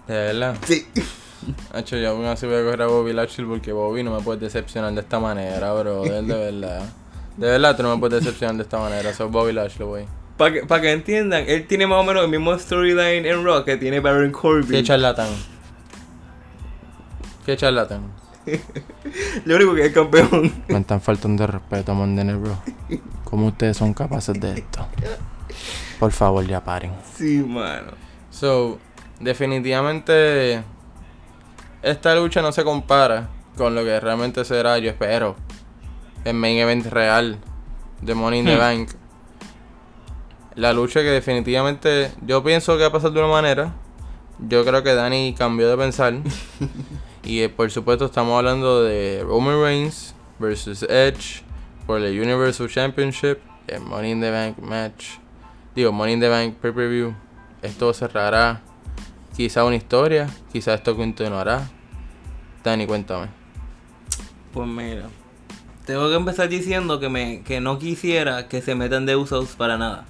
De 0.08 0.14
verdad. 0.14 0.56
Sí. 0.66 0.86
Hacho, 1.74 1.98
yo 1.98 2.12
aún 2.12 2.26
así 2.26 2.46
voy 2.46 2.58
a 2.58 2.64
coger 2.64 2.82
a 2.84 2.88
Bobby 2.88 3.14
Lashley 3.14 3.48
porque 3.48 3.72
Bobby 3.72 4.04
no 4.04 4.16
me 4.16 4.22
puede 4.22 4.40
decepcionar 4.42 4.94
de 4.94 5.02
esta 5.02 5.20
manera, 5.20 5.74
bro. 5.74 6.04
De 6.04 6.22
verdad. 6.22 6.84
De 7.38 7.48
verdad, 7.48 7.78
tú 7.78 7.84
no 7.84 7.96
me 7.96 8.00
puedes 8.00 8.24
decepcionar 8.24 8.56
de 8.56 8.64
esta 8.64 8.80
manera. 8.80 9.14
Soy 9.14 9.30
Bobby 9.30 9.54
Lashley, 9.54 9.88
güey. 9.88 10.06
Para 10.38 10.54
que, 10.54 10.66
pa' 10.66 10.82
que 10.82 10.92
entiendan, 10.92 11.46
él 11.48 11.66
tiene 11.68 11.88
más 11.88 12.00
o 12.00 12.04
menos 12.04 12.24
el 12.24 12.30
mismo 12.30 12.58
storyline 12.58 13.26
en 13.26 13.44
Raw 13.44 13.64
que 13.64 13.78
tiene 13.78 14.00
Baron 14.00 14.32
Corbin. 14.32 14.70
¿Qué 14.70 14.84
charlatán? 14.84 15.30
¿Qué 17.46 17.56
charlatán? 17.56 18.12
Lo 19.46 19.56
único 19.56 19.74
que 19.76 19.86
es 19.86 19.94
campeón. 19.94 20.52
Me 20.68 20.80
están 20.80 21.02
faltando 21.02 21.44
de 21.44 21.48
respeto, 21.48 21.94
Mondene, 21.94 22.36
bro. 22.36 22.58
¿Cómo 23.24 23.48
ustedes 23.48 23.78
son 23.78 23.94
capaces 23.94 24.40
de 24.40 24.60
esto? 24.60 24.88
Por 26.00 26.12
favor, 26.12 26.46
ya 26.46 26.64
paren. 26.64 26.92
Sí, 27.16 27.44
mano. 27.46 27.92
So, 28.30 28.80
definitivamente 29.20 30.64
esta 31.82 32.16
lucha 32.16 32.42
no 32.42 32.52
se 32.52 32.64
compara 32.64 33.30
con 33.56 33.74
lo 33.74 33.84
que 33.84 34.00
realmente 34.00 34.46
será, 34.46 34.78
yo 34.78 34.90
espero, 34.90 35.36
el 36.28 36.34
main 36.36 36.58
event 36.58 36.86
real 36.88 37.38
de 38.02 38.14
Money 38.14 38.40
in 38.40 38.46
the 38.46 38.56
Hmm. 38.56 38.60
Bank. 38.60 38.90
La 40.56 40.74
lucha 40.74 41.02
que 41.02 41.10
definitivamente 41.10 42.12
yo 42.22 42.44
pienso 42.44 42.76
que 42.76 42.82
va 42.82 42.90
a 42.90 42.92
pasar 42.92 43.12
de 43.12 43.20
una 43.20 43.30
manera. 43.30 43.74
Yo 44.40 44.66
creo 44.66 44.84
que 44.84 44.94
Dani 44.94 45.34
cambió 45.38 45.70
de 45.70 45.78
pensar. 45.78 46.14
y 47.24 47.42
eh, 47.42 47.50
por 47.50 47.72
supuesto 47.72 48.06
estamos 48.06 48.38
hablando 48.38 48.84
de 48.84 49.24
Roman 49.24 49.62
Reigns 49.62 50.16
versus 50.40 50.84
Edge 50.84 51.44
por 51.86 52.02
el 52.02 52.20
Universal 52.20 52.68
Championship, 52.70 53.40
el 53.68 53.82
Money 53.82 54.12
in 54.12 54.22
the 54.22 54.32
Bank 54.32 54.58
match. 54.60 55.20
Digo, 55.76 55.92
Money 55.92 56.14
in 56.14 56.20
the 56.20 56.30
Bank 56.30 56.56
pay-per-view. 56.56 57.16
Esto 57.62 57.94
cerrará 57.94 58.62
quizá 59.36 59.64
una 59.64 59.76
historia, 59.76 60.28
quizá 60.52 60.74
esto 60.74 60.96
continuará. 60.96 61.70
Dani, 62.64 62.86
cuéntame. 62.86 63.28
Pues 64.54 64.68
mira. 64.68 65.08
Tengo 65.88 66.10
que 66.10 66.16
empezar 66.16 66.50
diciendo 66.50 67.00
que 67.00 67.08
me 67.08 67.44
que 67.44 67.62
no 67.62 67.80
quisiera 67.80 68.50
que 68.50 68.62
se 68.62 68.76
metan 68.76 69.06
de 69.06 69.16
usos 69.16 69.56
para 69.56 69.78
nada. 69.78 70.04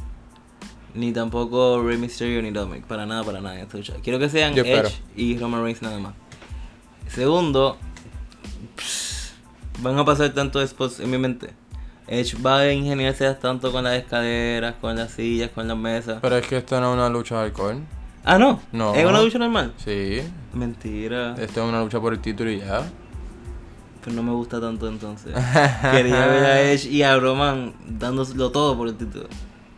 Ni 0.96 1.12
tampoco 1.12 1.84
Rey 1.84 1.98
Mysterio 2.00 2.42
ni 2.42 2.50
Dominic. 2.50 2.86
Para 2.86 3.06
nada, 3.06 3.24
para 3.24 3.42
nada. 3.42 3.64
lucha. 3.72 3.94
Quiero 4.02 4.18
que 4.18 4.28
sean 4.28 4.56
Yo 4.56 4.64
espero. 4.64 4.88
Edge 4.88 4.98
y 5.16 5.38
Roman 5.38 5.64
Reigns 5.64 5.84
nada 5.84 6.00
más. 6.00 6.16
Segundo, 7.08 7.78
pss, 8.76 9.36
van 9.82 10.00
a 10.00 10.04
pasar 10.04 10.34
tantos 10.34 10.68
spots 10.68 11.00
en 11.00 11.12
mi 11.12 11.20
mente. 11.20 11.52
Edge 12.08 12.36
va 12.42 12.58
a 12.62 12.74
ingeniarse 12.74 13.32
tanto 13.36 13.72
con 13.72 13.84
las 13.84 13.98
escaleras, 13.98 14.74
con 14.82 14.96
las 14.96 15.12
sillas, 15.12 15.52
con 15.52 15.68
las 15.68 15.78
mesas. 15.78 16.18
Pero 16.24 16.38
es 16.38 16.48
que 16.48 16.58
esto 16.58 16.82
no 16.82 16.90
es 16.90 16.94
una 16.96 17.08
lucha 17.10 17.36
de 17.38 17.46
alcohol. 17.46 17.84
Ah, 18.24 18.40
no. 18.40 18.60
No. 18.72 18.96
Es 18.96 19.06
una 19.06 19.22
lucha 19.22 19.38
normal. 19.38 19.74
Sí, 19.78 20.22
Mentira. 20.54 21.36
esto 21.38 21.62
es 21.64 21.70
una 21.70 21.82
lucha 21.84 22.00
por 22.02 22.14
el 22.14 22.20
título 22.20 22.50
y 22.50 22.62
ya. 22.62 22.90
Pues 24.08 24.16
no 24.16 24.24
me 24.24 24.32
gusta 24.32 24.62
tanto 24.62 24.88
entonces. 24.88 25.34
Quería 25.92 26.28
ver 26.28 26.46
a 26.46 26.62
Edge 26.62 26.86
y 26.88 27.04
a 27.04 27.20
Roman 27.20 27.74
dándoselo 27.86 28.52
todo 28.54 28.78
por 28.78 28.88
el 28.88 28.96
título. 28.96 29.28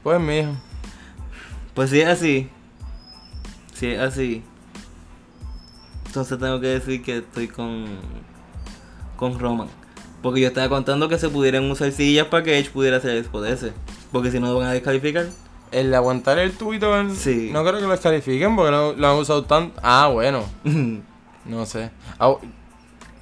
Pues 0.03 0.19
mijo. 0.21 0.51
Pues 1.73 1.89
si 1.89 1.99
es 2.01 2.07
así, 2.07 2.47
si 3.73 3.87
es 3.87 3.99
así, 3.99 4.43
entonces 6.05 6.37
tengo 6.37 6.59
que 6.61 6.67
decir 6.67 7.01
que 7.01 7.17
estoy 7.17 7.47
con, 7.47 7.87
con 9.15 9.39
Roman. 9.39 9.67
Porque 10.21 10.41
yo 10.41 10.49
estaba 10.49 10.69
contando 10.69 11.09
que 11.09 11.17
se 11.17 11.29
pudieran 11.29 11.63
usar 11.71 11.91
sillas 11.91 12.27
para 12.27 12.43
que 12.43 12.59
Edge 12.59 12.69
pudiera 12.69 12.97
hacer 12.97 13.09
el 13.09 13.17
spot 13.23 13.45
ese. 13.47 13.73
Porque 14.11 14.29
si 14.29 14.39
no 14.39 14.53
lo 14.53 14.59
van 14.59 14.67
a 14.67 14.73
descalificar. 14.73 15.25
El 15.71 15.89
de 15.89 15.95
aguantar 15.95 16.37
el 16.37 16.51
tuito, 16.51 16.95
el- 16.95 17.15
Sí. 17.15 17.49
no 17.51 17.63
creo 17.63 17.77
que 17.77 17.81
lo 17.87 17.89
descalifiquen 17.89 18.55
porque 18.55 18.69
lo, 18.69 18.93
lo 18.93 19.07
han 19.09 19.15
usado 19.17 19.43
tanto. 19.45 19.79
Ah, 19.81 20.07
bueno, 20.13 20.43
no 21.45 21.65
sé. 21.65 21.89
Ah, 22.19 22.35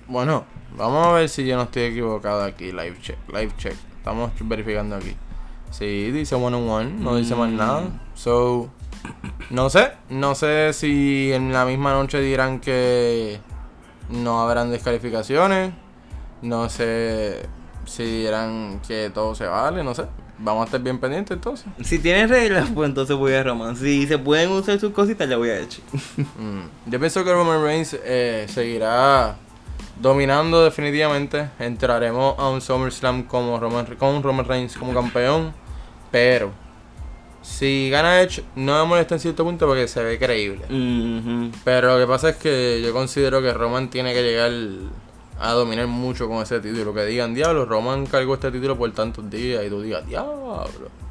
bueno, 0.07 0.45
vamos 0.77 1.07
a 1.07 1.11
ver 1.13 1.29
si 1.29 1.45
yo 1.45 1.55
no 1.57 1.63
estoy 1.63 1.83
equivocado 1.83 2.43
aquí. 2.43 2.71
Live 2.71 2.97
check, 3.01 3.17
live 3.29 3.51
check. 3.57 3.75
Estamos 3.97 4.31
verificando 4.41 4.95
aquí. 4.95 5.15
Sí, 5.71 6.11
dice 6.11 6.35
one 6.35 6.55
on 6.55 6.69
one, 6.69 6.91
no 6.99 7.15
dice 7.17 7.35
más 7.35 7.49
Mm. 7.49 7.55
nada. 7.57 7.83
So, 8.15 8.69
no 9.49 9.69
sé, 9.69 9.91
no 10.09 10.33
sé 10.35 10.71
si 10.73 11.31
en 11.33 11.51
la 11.51 11.65
misma 11.65 11.91
noche 11.93 12.21
dirán 12.21 12.59
que 12.59 13.39
no 14.09 14.41
habrán 14.41 14.71
descalificaciones. 14.71 15.73
No 16.41 16.69
sé 16.69 17.47
si 17.85 18.03
dirán 18.03 18.79
que 18.87 19.09
todo 19.13 19.35
se 19.35 19.45
vale, 19.45 19.83
no 19.83 19.93
sé. 19.93 20.05
Vamos 20.39 20.61
a 20.61 20.65
estar 20.65 20.79
bien 20.81 20.99
pendientes 20.99 21.35
entonces. 21.35 21.65
si 21.83 21.97
tienen 21.97 22.29
reglas, 22.29 22.69
pues 22.73 22.87
entonces 22.87 23.15
voy 23.17 23.33
a 23.33 23.41
Roman. 23.43 23.75
Si 23.75 24.05
se 24.07 24.19
pueden 24.19 24.51
usar 24.51 24.79
sus 24.79 24.93
cositas, 24.93 25.27
le 25.27 25.35
voy 25.35 25.49
a 25.49 25.57
Edge. 25.59 25.79
Mm, 26.37 26.91
Yo 26.91 26.99
pienso 26.99 27.23
que 27.25 27.33
Roman 27.33 27.61
Reigns 27.63 27.97
eh, 28.05 28.45
seguirá 28.47 29.35
dominando 30.01 30.63
definitivamente. 30.63 31.49
Entraremos 31.59 32.37
a 32.37 32.49
un 32.49 32.61
SummerSlam 32.61 33.23
como 33.23 33.59
Roman, 33.59 33.85
con 33.97 34.23
Roman 34.23 34.45
Reigns 34.45 34.77
como 34.77 34.93
campeón. 34.93 35.53
Pero 36.11 36.51
si 37.41 37.89
gana 37.89 38.21
Edge, 38.21 38.43
no 38.55 38.81
me 38.81 38.89
molesta 38.89 39.15
en 39.15 39.21
cierto 39.21 39.43
punto 39.43 39.65
porque 39.67 39.87
se 39.87 40.03
ve 40.03 40.19
creíble. 40.19 40.65
Pero 41.63 41.93
lo 41.93 41.99
que 41.99 42.07
pasa 42.07 42.29
es 42.29 42.35
que 42.37 42.81
yo 42.83 42.93
considero 42.93 43.41
que 43.41 43.53
Roman 43.53 43.89
tiene 43.89 44.13
que 44.13 44.23
llegar 44.23 44.51
a 45.39 45.51
dominar 45.53 45.87
mucho 45.87 46.27
con 46.27 46.41
ese 46.41 46.59
título. 46.59 46.93
Que 46.93 47.05
digan, 47.05 47.33
diablo, 47.33 47.65
Roman 47.65 48.05
cargó 48.05 48.35
este 48.35 48.51
título 48.51 48.77
por 48.77 48.91
tantos 48.91 49.29
días. 49.29 49.63
Y 49.65 49.69
tú 49.69 49.81
digas, 49.81 50.05
diablo. 50.07 50.67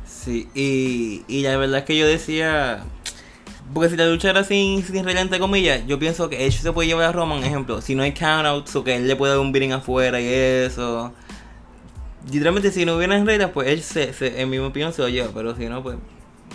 Sí, 0.06 0.48
y, 0.54 1.24
y 1.28 1.42
la 1.42 1.56
verdad 1.56 1.80
es 1.80 1.84
que 1.84 1.96
yo 1.96 2.06
decía. 2.06 2.84
Porque 3.74 3.90
si 3.90 3.96
la 3.96 4.06
lucha 4.06 4.30
era 4.30 4.44
sin, 4.44 4.84
sin 4.84 5.04
regla, 5.04 5.20
entre 5.20 5.38
comillas, 5.38 5.86
yo 5.86 5.98
pienso 5.98 6.28
que 6.28 6.46
Edge 6.46 6.58
se 6.60 6.72
puede 6.72 6.88
llevar 6.88 7.06
a 7.06 7.12
Roman, 7.12 7.42
ejemplo, 7.44 7.80
si 7.82 7.94
no 7.94 8.02
hay 8.04 8.12
countouts 8.12 8.74
o 8.76 8.84
que 8.84 8.94
él 8.96 9.08
le 9.08 9.16
puede 9.16 9.32
dar 9.32 9.40
un 9.40 9.52
beating 9.52 9.72
afuera 9.72 10.20
y 10.20 10.26
eso. 10.26 11.12
Literalmente, 12.30 12.70
si 12.72 12.84
no 12.84 12.96
hubieran 12.96 13.26
reglas, 13.26 13.50
pues 13.52 13.68
Edge, 13.68 13.82
se, 13.82 14.12
se- 14.12 14.40
en 14.40 14.50
mi 14.50 14.58
opinión, 14.58 14.92
se 14.92 15.02
lo 15.02 15.08
lleva, 15.08 15.28
pero 15.34 15.54
si 15.56 15.66
no, 15.66 15.82
pues. 15.82 15.96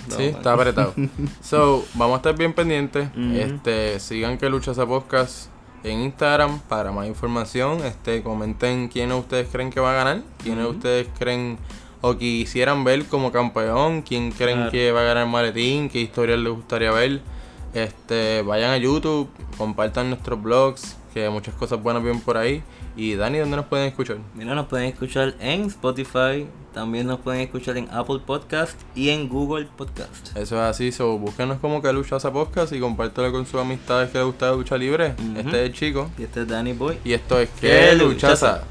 no, 0.10 0.16
Sí, 0.18 0.24
está 0.24 0.54
apretado. 0.54 0.94
so, 1.42 1.86
vamos 1.94 2.16
a 2.16 2.18
estar 2.18 2.36
bien 2.38 2.54
pendientes. 2.54 3.08
Este, 3.34 4.00
sigan 4.00 4.38
que 4.38 4.50
lucha 4.50 4.72
esa 4.72 4.86
podcast 4.86 5.48
en 5.84 6.00
Instagram 6.02 6.60
para 6.62 6.92
más 6.92 7.08
información. 7.08 7.80
Este, 7.86 8.22
comenten 8.22 8.88
quiénes 8.90 9.18
ustedes 9.18 9.48
creen 9.52 9.70
que 9.70 9.80
va 9.80 9.92
a 9.92 9.96
ganar, 9.96 10.22
quiénes 10.44 10.66
Ujú. 10.66 10.76
ustedes 10.78 11.08
creen 11.18 11.58
o 12.02 12.18
quisieran 12.18 12.84
ver 12.84 13.06
como 13.06 13.32
campeón, 13.32 14.02
quién 14.02 14.32
creen 14.32 14.58
Claro. 14.58 14.72
que 14.72 14.92
va 14.92 15.02
a 15.02 15.04
ganar 15.04 15.24
el 15.26 15.30
maletín, 15.32 15.90
qué 15.90 16.00
historias 16.02 16.40
les 16.40 16.52
gustaría 16.54 16.92
ver. 16.92 17.22
Este, 17.74 18.42
vayan 18.42 18.72
a 18.72 18.78
YouTube, 18.78 19.30
compartan 19.58 20.10
nuestros 20.10 20.42
blogs, 20.42 20.98
que 21.14 21.30
muchas 21.30 21.54
cosas 21.56 21.82
buenas 21.82 22.04
vienen 22.04 22.22
por 22.22 22.38
ahí. 22.38 22.64
Y 22.98 23.16
Dani, 23.16 23.38
¿dónde 23.38 23.56
nos 23.56 23.66
pueden 23.68 23.88
escuchar? 23.88 24.18
Mira, 24.36 24.54
nos 24.56 24.66
pueden 24.68 24.88
escuchar 24.88 25.36
en 25.40 25.62
Spotify, 25.68 26.46
también 26.74 27.08
nos 27.08 27.20
pueden 27.20 27.40
escuchar 27.42 27.78
en 27.78 27.88
Apple 27.92 28.20
Podcast 28.26 28.78
y 28.96 29.10
en 29.10 29.30
Google 29.30 29.68
Podcast. 29.78 30.36
Eso 30.36 30.56
es 30.58 30.62
así, 30.62 30.92
so 30.92 31.18
búsquenos 31.18 31.60
como 31.60 31.82
que 31.82 31.94
lucha 31.94 32.18
esa 32.18 32.34
podcast 32.34 32.74
y 32.74 32.80
compártelo 32.82 33.32
con 33.32 33.46
sus 33.46 33.62
amistades 33.62 34.10
que 34.10 34.18
les 34.18 34.28
gusta 34.28 34.52
lucha 34.52 34.78
libre. 34.78 35.16
Este 35.38 35.50
es 35.50 35.70
el 35.70 35.74
chico. 35.74 36.10
Y 36.18 36.24
este 36.24 36.42
es 36.42 36.48
Danny 36.50 36.74
Boy. 36.74 36.98
Y 37.06 37.14
esto 37.14 37.40
es 37.40 37.50
¡Qué 37.62 37.70
que 37.92 37.96
luchaza. 37.96 38.64